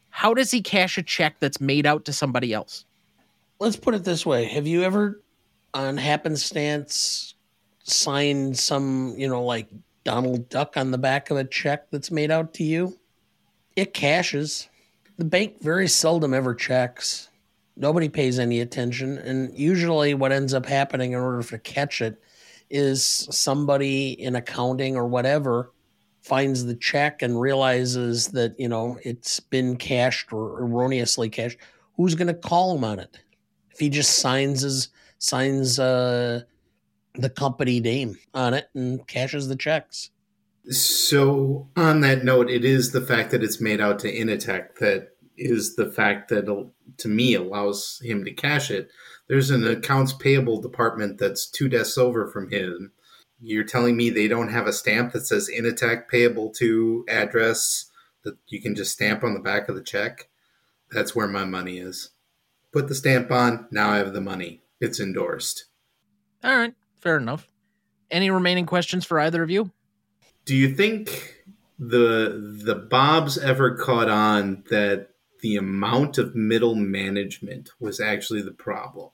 [0.10, 2.86] How does he cash a check that's made out to somebody else?
[3.60, 4.46] Let's put it this way.
[4.46, 5.22] Have you ever,
[5.74, 7.36] on happenstance,
[7.84, 9.68] signed some, you know, like
[10.06, 12.98] Donald Duck on the back of a check that's made out to you?
[13.76, 14.70] It cashes.
[15.18, 17.29] The bank very seldom ever checks.
[17.80, 19.18] Nobody pays any attention.
[19.18, 22.22] And usually, what ends up happening in order to catch it
[22.70, 25.72] is somebody in accounting or whatever
[26.22, 31.58] finds the check and realizes that you know it's been cashed or erroneously cashed.
[31.96, 33.18] Who's going to call him on it?
[33.72, 36.42] If he just signs his signs uh
[37.16, 40.12] the company name on it and cashes the checks.
[40.70, 45.10] So, on that note, it is the fact that it's made out to Initech that
[45.38, 46.48] is the fact that,
[46.98, 48.90] to me, allows him to cash it.
[49.28, 52.92] There's an accounts payable department that's two desks over from him.
[53.42, 57.90] You're telling me they don't have a stamp that says Initech payable to address
[58.24, 60.30] that you can just stamp on the back of the check?
[60.92, 62.10] That's where my money is.
[62.72, 64.62] Put the stamp on, now I have the money.
[64.82, 65.66] It's endorsed.
[66.44, 67.50] All right, fair enough.
[68.12, 69.72] Any remaining questions for either of you?
[70.46, 71.44] Do you think
[71.78, 75.10] the the Bobs ever caught on that
[75.42, 79.10] the amount of middle management was actually the problem?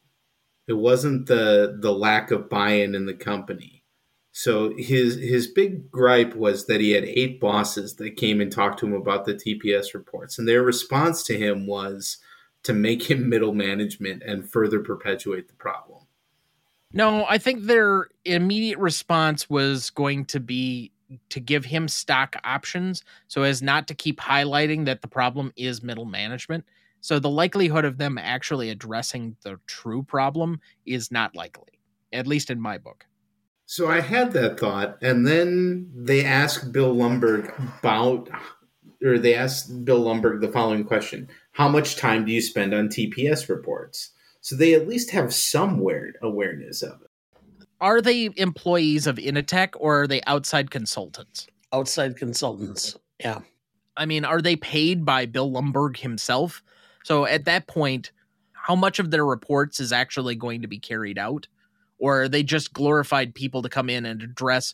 [0.67, 3.83] It wasn't the the lack of buy-in in the company.
[4.31, 8.79] So his his big gripe was that he had eight bosses that came and talked
[8.79, 12.17] to him about the TPS reports, and their response to him was
[12.63, 16.01] to make him middle management and further perpetuate the problem.
[16.91, 20.91] No, I think their immediate response was going to be
[21.29, 25.83] to give him stock options so as not to keep highlighting that the problem is
[25.83, 26.65] middle management.
[27.01, 31.79] So the likelihood of them actually addressing the true problem is not likely,
[32.11, 33.05] at least in my book.
[33.67, 38.29] So I had that thought, and then they asked Bill Lumbergh about,
[39.03, 42.89] or they asked Bill Lumbergh the following question: How much time do you spend on
[42.89, 44.11] TPS reports?
[44.41, 47.09] So they at least have some aware- awareness of it.
[47.85, 51.47] Are they employees of Initech or are they outside consultants?
[51.73, 53.39] outside consultants yeah
[53.97, 56.61] I mean, are they paid by Bill Lumbergh himself?
[57.03, 58.11] So at that point,
[58.53, 61.47] how much of their reports is actually going to be carried out?
[61.97, 64.73] Or are they just glorified people to come in and address,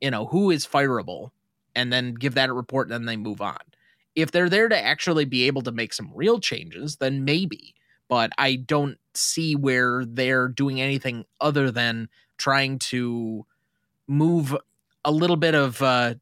[0.00, 1.30] you know, who is fireable
[1.74, 3.58] and then give that a report and then they move on?
[4.14, 7.74] If they're there to actually be able to make some real changes, then maybe.
[8.08, 12.10] But I don't see where they're doing anything other than
[12.42, 13.46] trying to
[14.08, 14.56] move
[15.04, 16.14] a little bit of uh,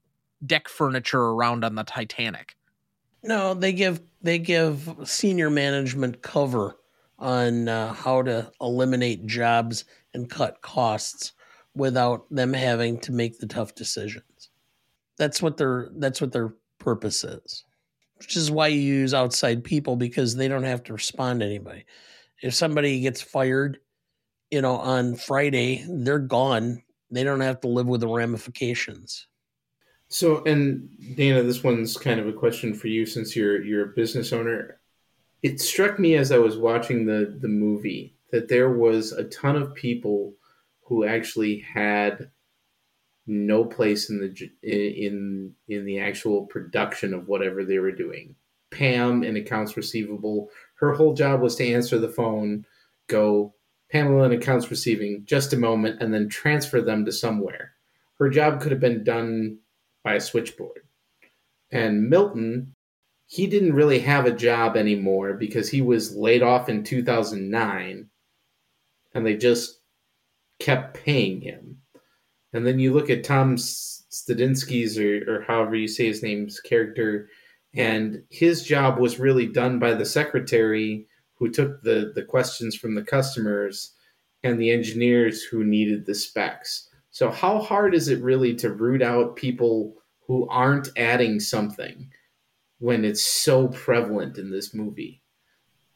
[0.44, 2.56] deck furniture around on the Titanic.
[3.22, 6.76] No, they give they give senior management cover
[7.18, 11.32] on uh, how to eliminate jobs and cut costs
[11.74, 14.50] without them having to make the tough decisions.
[15.16, 17.64] That's what their that's what their purpose is.
[18.18, 21.86] Which is why you use outside people because they don't have to respond to anybody.
[22.42, 23.78] If somebody gets fired,
[24.50, 26.82] you know, on Friday, they're gone.
[27.10, 29.26] They don't have to live with the ramifications.
[30.08, 33.94] So, and Dana, this one's kind of a question for you since you're you're a
[33.94, 34.80] business owner.
[35.42, 39.56] It struck me as I was watching the the movie that there was a ton
[39.56, 40.34] of people
[40.82, 42.30] who actually had
[43.26, 48.34] no place in the in in the actual production of whatever they were doing.
[48.70, 52.64] Pam in accounts receivable, her whole job was to answer the phone,
[53.08, 53.54] go
[53.90, 57.72] Pamela in accounts receiving, just a moment, and then transfer them to somewhere.
[58.18, 59.58] Her job could have been done
[60.04, 60.82] by a switchboard.
[61.72, 62.74] And Milton,
[63.26, 68.08] he didn't really have a job anymore because he was laid off in 2009
[69.14, 69.80] and they just
[70.58, 71.78] kept paying him.
[72.52, 77.28] And then you look at Tom Stadinsky's, or, or however you say his name's character,
[77.74, 81.06] and his job was really done by the secretary
[81.40, 83.94] who took the, the questions from the customers
[84.44, 86.88] and the engineers who needed the specs.
[87.10, 89.94] So, how hard is it really to root out people
[90.26, 92.08] who aren't adding something
[92.78, 95.22] when it's so prevalent in this movie?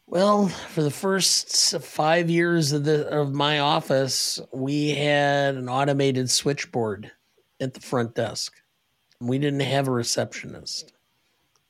[0.06, 6.30] Well, for the first five years of the of my office, we had an automated
[6.30, 7.12] switchboard
[7.60, 8.54] at the front desk.
[9.20, 10.93] We didn't have a receptionist.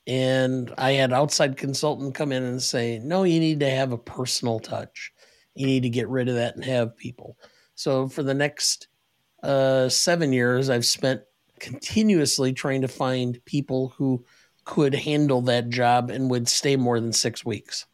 [0.07, 3.97] And I had outside consultant come in and say, no, you need to have a
[3.97, 5.11] personal touch.
[5.55, 7.37] You need to get rid of that and have people.
[7.75, 8.87] So for the next
[9.41, 11.21] uh, seven years, I've spent
[11.59, 14.23] continuously trying to find people who
[14.63, 17.85] could handle that job and would stay more than six weeks.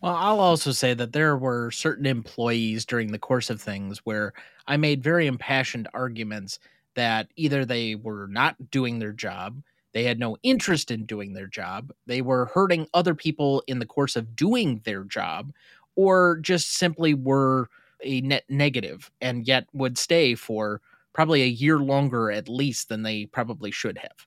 [0.00, 4.32] Well, I'll also say that there were certain employees during the course of things where
[4.66, 6.58] I made very impassioned arguments
[6.94, 9.62] that either they were not doing their job,
[9.94, 13.86] they had no interest in doing their job, they were hurting other people in the
[13.86, 15.52] course of doing their job,
[15.96, 17.70] or just simply were
[18.02, 20.82] a net negative and yet would stay for
[21.14, 24.26] probably a year longer at least than they probably should have.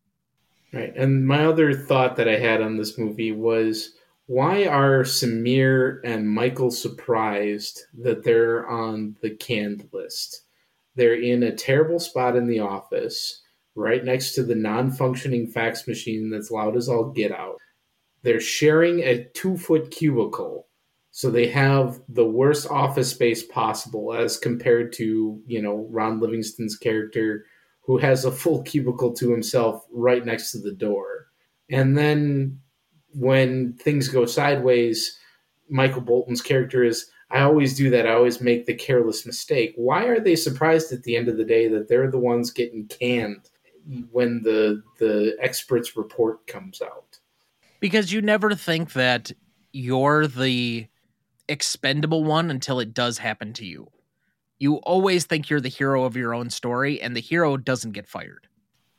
[0.74, 0.96] Right.
[0.96, 3.94] And my other thought that I had on this movie was
[4.28, 10.44] why are Samir and Michael surprised that they're on the canned list?
[10.96, 13.44] They're in a terrible spot in the office,
[13.78, 17.58] right next to the non functioning fax machine that's loud as all get out.
[18.24, 20.68] They're sharing a two foot cubicle.
[21.12, 26.78] So they have the worst office space possible as compared to, you know, Ron Livingston's
[26.78, 27.46] character
[27.82, 31.28] who has a full cubicle to himself right next to the door.
[31.70, 32.60] And then
[33.14, 35.18] when things go sideways,
[35.70, 38.08] Michael Bolton's character is I always do that.
[38.08, 39.74] I always make the careless mistake.
[39.76, 42.88] Why are they surprised at the end of the day that they're the ones getting
[42.88, 43.50] canned
[44.12, 47.20] when the the experts report comes out?
[47.80, 49.32] Because you never think that
[49.72, 50.88] you're the
[51.48, 53.92] expendable one until it does happen to you.
[54.60, 58.08] You always think you're the hero of your own story and the hero doesn't get
[58.08, 58.48] fired.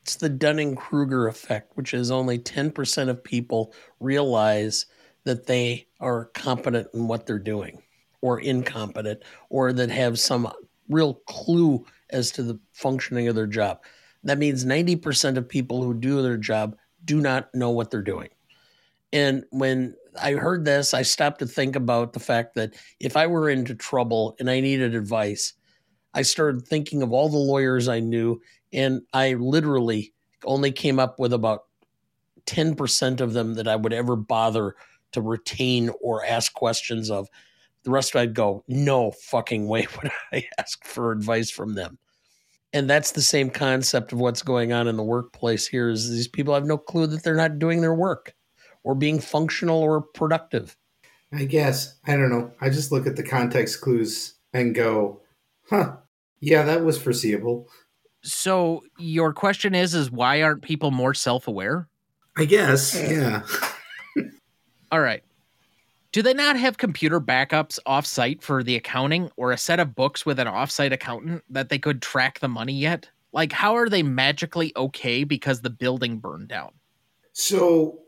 [0.02, 4.86] It's the Dunning Kruger effect, which is only 10% of people realize
[5.24, 7.82] that they are competent in what they're doing
[8.22, 10.50] or incompetent or that have some
[10.88, 13.82] real clue as to the functioning of their job.
[14.28, 18.28] That means 90% of people who do their job do not know what they're doing.
[19.12, 23.26] And when I heard this, I stopped to think about the fact that if I
[23.26, 25.54] were into trouble and I needed advice,
[26.12, 28.40] I started thinking of all the lawyers I knew
[28.72, 30.12] and I literally
[30.44, 31.64] only came up with about
[32.46, 34.74] 10% of them that I would ever bother
[35.12, 37.28] to retain or ask questions of.
[37.84, 41.98] The rest I'd go, no fucking way would I ask for advice from them.
[42.72, 46.28] And that's the same concept of what's going on in the workplace here is these
[46.28, 48.34] people have no clue that they're not doing their work
[48.84, 50.76] or being functional or productive.
[51.32, 51.94] I guess.
[52.06, 52.52] I don't know.
[52.60, 55.20] I just look at the context clues and go,
[55.68, 55.96] huh,
[56.40, 57.68] yeah, that was foreseeable.
[58.22, 61.88] So your question is is why aren't people more self-aware?
[62.36, 63.12] I guess, hmm.
[63.12, 63.42] yeah.
[64.90, 65.22] All right.
[66.10, 70.24] Do they not have computer backups off-site for the accounting or a set of books
[70.24, 73.08] with an off-site accountant that they could track the money yet?
[73.32, 76.72] Like how are they magically okay because the building burned down?
[77.32, 78.00] So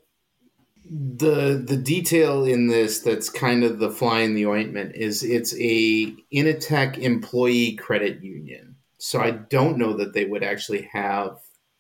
[0.90, 5.55] the the detail in this that's kind of the fly in the ointment is it's
[5.59, 11.39] a Initech employee credit union So I don't know that they would actually have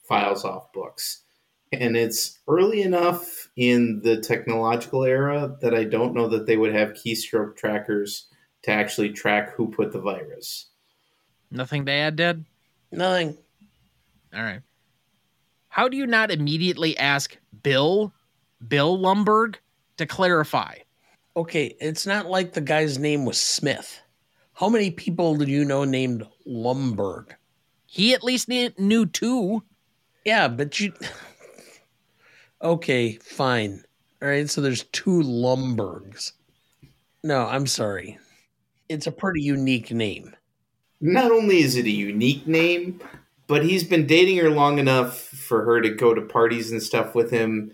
[0.08, 1.22] files off books.
[1.72, 6.74] And it's early enough in the technological era that I don't know that they would
[6.74, 8.28] have keystroke trackers
[8.62, 10.70] to actually track who put the virus.
[11.50, 12.46] Nothing to add, Dad?
[12.90, 13.36] Nothing.
[14.34, 14.62] All right.
[15.68, 18.14] How do you not immediately ask Bill,
[18.66, 19.56] Bill Lumbergh,
[19.98, 20.76] to clarify?
[21.36, 24.00] Okay, it's not like the guy's name was Smith.
[24.54, 27.32] How many people do you know named Lumbergh?
[27.84, 29.62] He at least knew, knew two.
[30.24, 30.94] Yeah, but you.
[32.62, 33.84] Okay, fine.
[34.22, 36.34] All right, so there's two Lumberghs.
[37.24, 38.18] No, I'm sorry.
[38.88, 40.36] It's a pretty unique name.
[41.00, 43.00] Not only is it a unique name,
[43.46, 47.14] but he's been dating her long enough for her to go to parties and stuff
[47.14, 47.72] with him.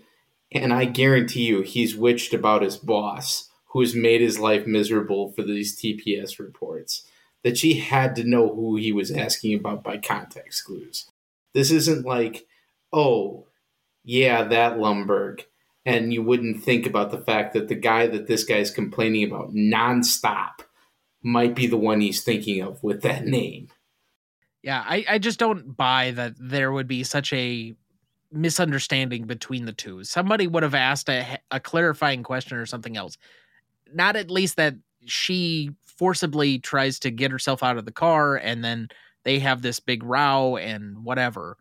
[0.53, 5.43] And I guarantee you, he's witched about his boss, who's made his life miserable for
[5.43, 7.05] these TPS reports,
[7.43, 11.11] that she had to know who he was asking about by context clues.
[11.53, 12.47] This isn't like,
[12.93, 13.46] oh,
[14.07, 15.43] yeah, that Lumbergh.
[15.85, 19.53] And you wouldn't think about the fact that the guy that this guy's complaining about
[19.53, 20.61] nonstop
[21.21, 23.67] might be the one he's thinking of with that name.
[24.63, 27.75] Yeah, I, I just don't buy that there would be such a
[28.31, 30.03] misunderstanding between the two.
[30.05, 33.17] Somebody would have asked a, a clarifying question or something else.
[33.93, 34.75] Not at least that
[35.05, 38.87] she forcibly tries to get herself out of the car and then
[39.23, 41.57] they have this big row and whatever.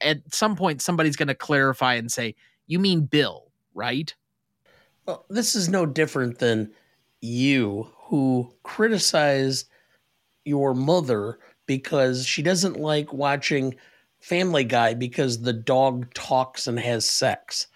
[0.00, 2.34] At some point, somebody's going to clarify and say,
[2.66, 4.14] You mean Bill, right?
[5.06, 6.72] Well, this is no different than
[7.20, 9.68] you who criticized
[10.44, 13.74] your mother because she doesn't like watching
[14.20, 17.66] Family Guy because the dog talks and has sex.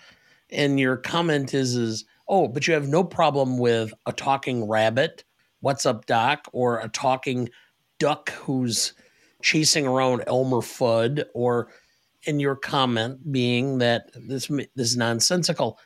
[0.50, 5.24] And your comment is is, "Oh, but you have no problem with a talking rabbit,
[5.60, 7.48] what's up doc, or a talking
[7.98, 8.92] duck who's
[9.42, 11.68] chasing around Elmer Fudd or
[12.24, 15.78] in your comment being that this this is nonsensical.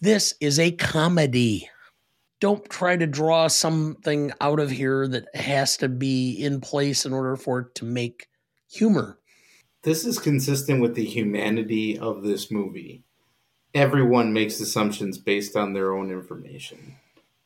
[0.00, 1.68] This is a comedy
[2.44, 7.12] don't try to draw something out of here that has to be in place in
[7.14, 8.28] order for it to make
[8.70, 9.18] humor.
[9.82, 13.02] This is consistent with the humanity of this movie.
[13.74, 16.96] Everyone makes assumptions based on their own information.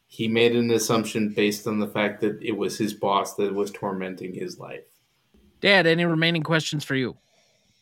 [0.09, 3.71] He made an assumption based on the fact that it was his boss that was
[3.71, 4.83] tormenting his life.
[5.61, 7.17] Dad, any remaining questions for you?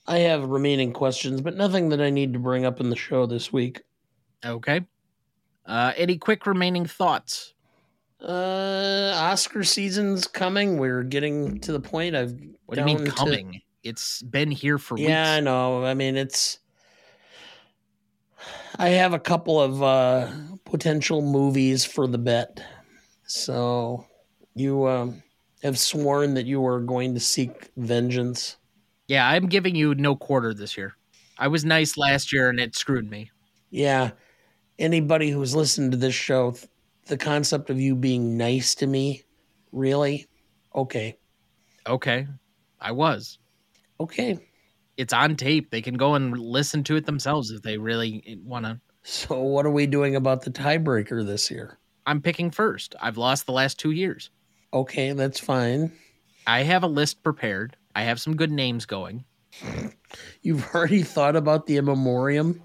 [0.09, 3.27] I have remaining questions, but nothing that I need to bring up in the show
[3.27, 3.83] this week.
[4.45, 4.83] Okay.
[5.65, 7.55] Uh, any quick remaining thoughts?
[8.21, 10.79] Uh, Oscar season's coming.
[10.79, 12.15] We're getting to the point.
[12.15, 13.53] I've what do you mean coming?
[13.53, 13.59] To...
[13.83, 15.09] It's been here for weeks.
[15.09, 15.37] yeah, weeks.
[15.37, 15.85] I know.
[15.85, 16.59] I mean, it's.
[18.79, 20.31] I have a couple of uh,
[20.65, 22.63] potential movies for the bet,
[23.27, 24.07] so
[24.55, 25.23] you um,
[25.63, 28.57] have sworn that you are going to seek vengeance.
[29.09, 30.95] Yeah, I'm giving you no quarter this year.
[31.39, 33.31] I was nice last year, and it screwed me.
[33.71, 34.11] Yeah,
[34.79, 36.57] anybody who's listened to this show,
[37.07, 39.23] the concept of you being nice to me,
[39.73, 40.27] really?
[40.75, 41.19] Okay.
[41.87, 42.27] Okay.
[42.81, 43.39] I was.
[44.01, 44.39] Okay.
[44.97, 45.71] It's on tape.
[45.71, 48.81] They can go and listen to it themselves if they really want to.
[49.03, 51.79] So, what are we doing about the tiebreaker this year?
[52.07, 52.97] I'm picking first.
[53.01, 54.31] I've lost the last two years.
[54.73, 55.93] Okay, that's fine.
[56.47, 57.77] I have a list prepared.
[57.97, 59.25] I have some good names going.
[60.43, 62.63] You've already thought about the memoriam?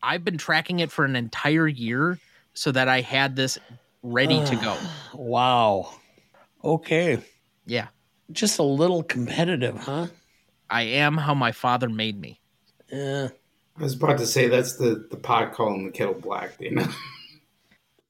[0.00, 2.20] I've been tracking it for an entire year
[2.54, 3.58] so that I had this
[4.04, 4.78] ready to go.
[5.12, 5.92] Wow.
[6.62, 7.18] Okay.
[7.66, 7.88] Yeah.
[8.30, 10.06] Just a little competitive, huh?
[10.70, 12.40] I am how my father made me.
[12.92, 13.30] Yeah.
[13.76, 16.86] I was about to say that's the the pot calling the kettle black, you know.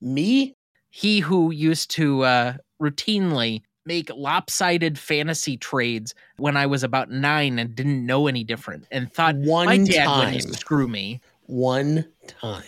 [0.02, 0.54] me?
[0.90, 7.58] He who used to uh, routinely make lopsided fantasy trades when I was about nine
[7.58, 10.34] and didn't know any different and thought One my dad time.
[10.34, 12.64] would screw me one time.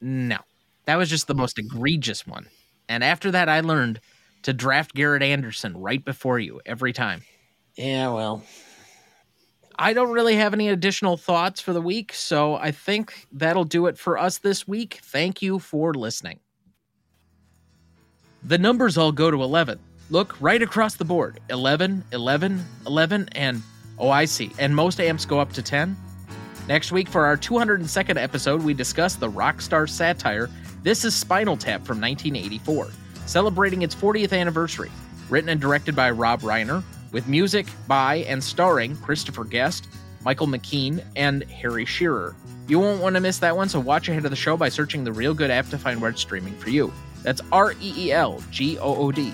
[0.00, 0.38] No,
[0.86, 2.46] that was just the most egregious one.
[2.88, 4.00] And after that, I learned
[4.42, 7.22] to draft Garrett Anderson right before you every time.
[7.76, 8.42] Yeah, well.
[9.78, 13.86] I don't really have any additional thoughts for the week, so I think that'll do
[13.86, 15.00] it for us this week.
[15.02, 16.38] Thank you for listening.
[18.42, 19.78] The numbers all go to 11.
[20.10, 23.62] Look right across the board 11, 11, 11, and
[23.96, 24.50] oh, I see.
[24.58, 25.96] And most amps go up to 10.
[26.66, 30.50] Next week, for our 202nd episode, we discuss the Rockstar satire
[30.82, 32.90] This is Spinal Tap from 1984,
[33.26, 34.90] celebrating its 40th anniversary.
[35.28, 36.82] Written and directed by Rob Reiner,
[37.12, 39.86] with music by and starring Christopher Guest,
[40.24, 42.34] Michael McKean, and Harry Shearer.
[42.66, 45.04] You won't want to miss that one, so watch ahead of the show by searching
[45.04, 46.92] the Reelgood app to find where it's streaming for you.
[47.22, 49.32] That's R E E L G O O D.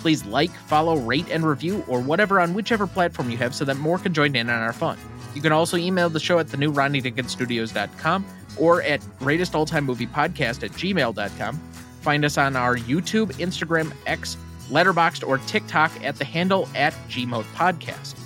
[0.00, 3.76] Please like, follow, rate, and review, or whatever on whichever platform you have so that
[3.76, 4.98] more can join in on our fun.
[5.34, 8.24] You can also email the show at the new Studios.com
[8.58, 11.60] or at greatest all time movie podcast at gmail.com.
[12.00, 14.36] Find us on our YouTube, Instagram, X,
[14.70, 18.16] Letterboxd, or TikTok at the handle at Gmoat Podcast.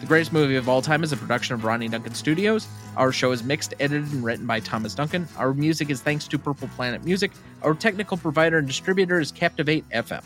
[0.00, 2.66] The Greatest Movie of All Time is a production of Ronnie Duncan Studios.
[2.96, 5.28] Our show is mixed, edited, and written by Thomas Duncan.
[5.36, 7.30] Our music is thanks to Purple Planet Music.
[7.62, 10.22] Our technical provider and distributor is Captivate FM.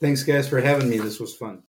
[0.00, 0.98] Thanks, guys, for having me.
[0.98, 1.62] This was fun.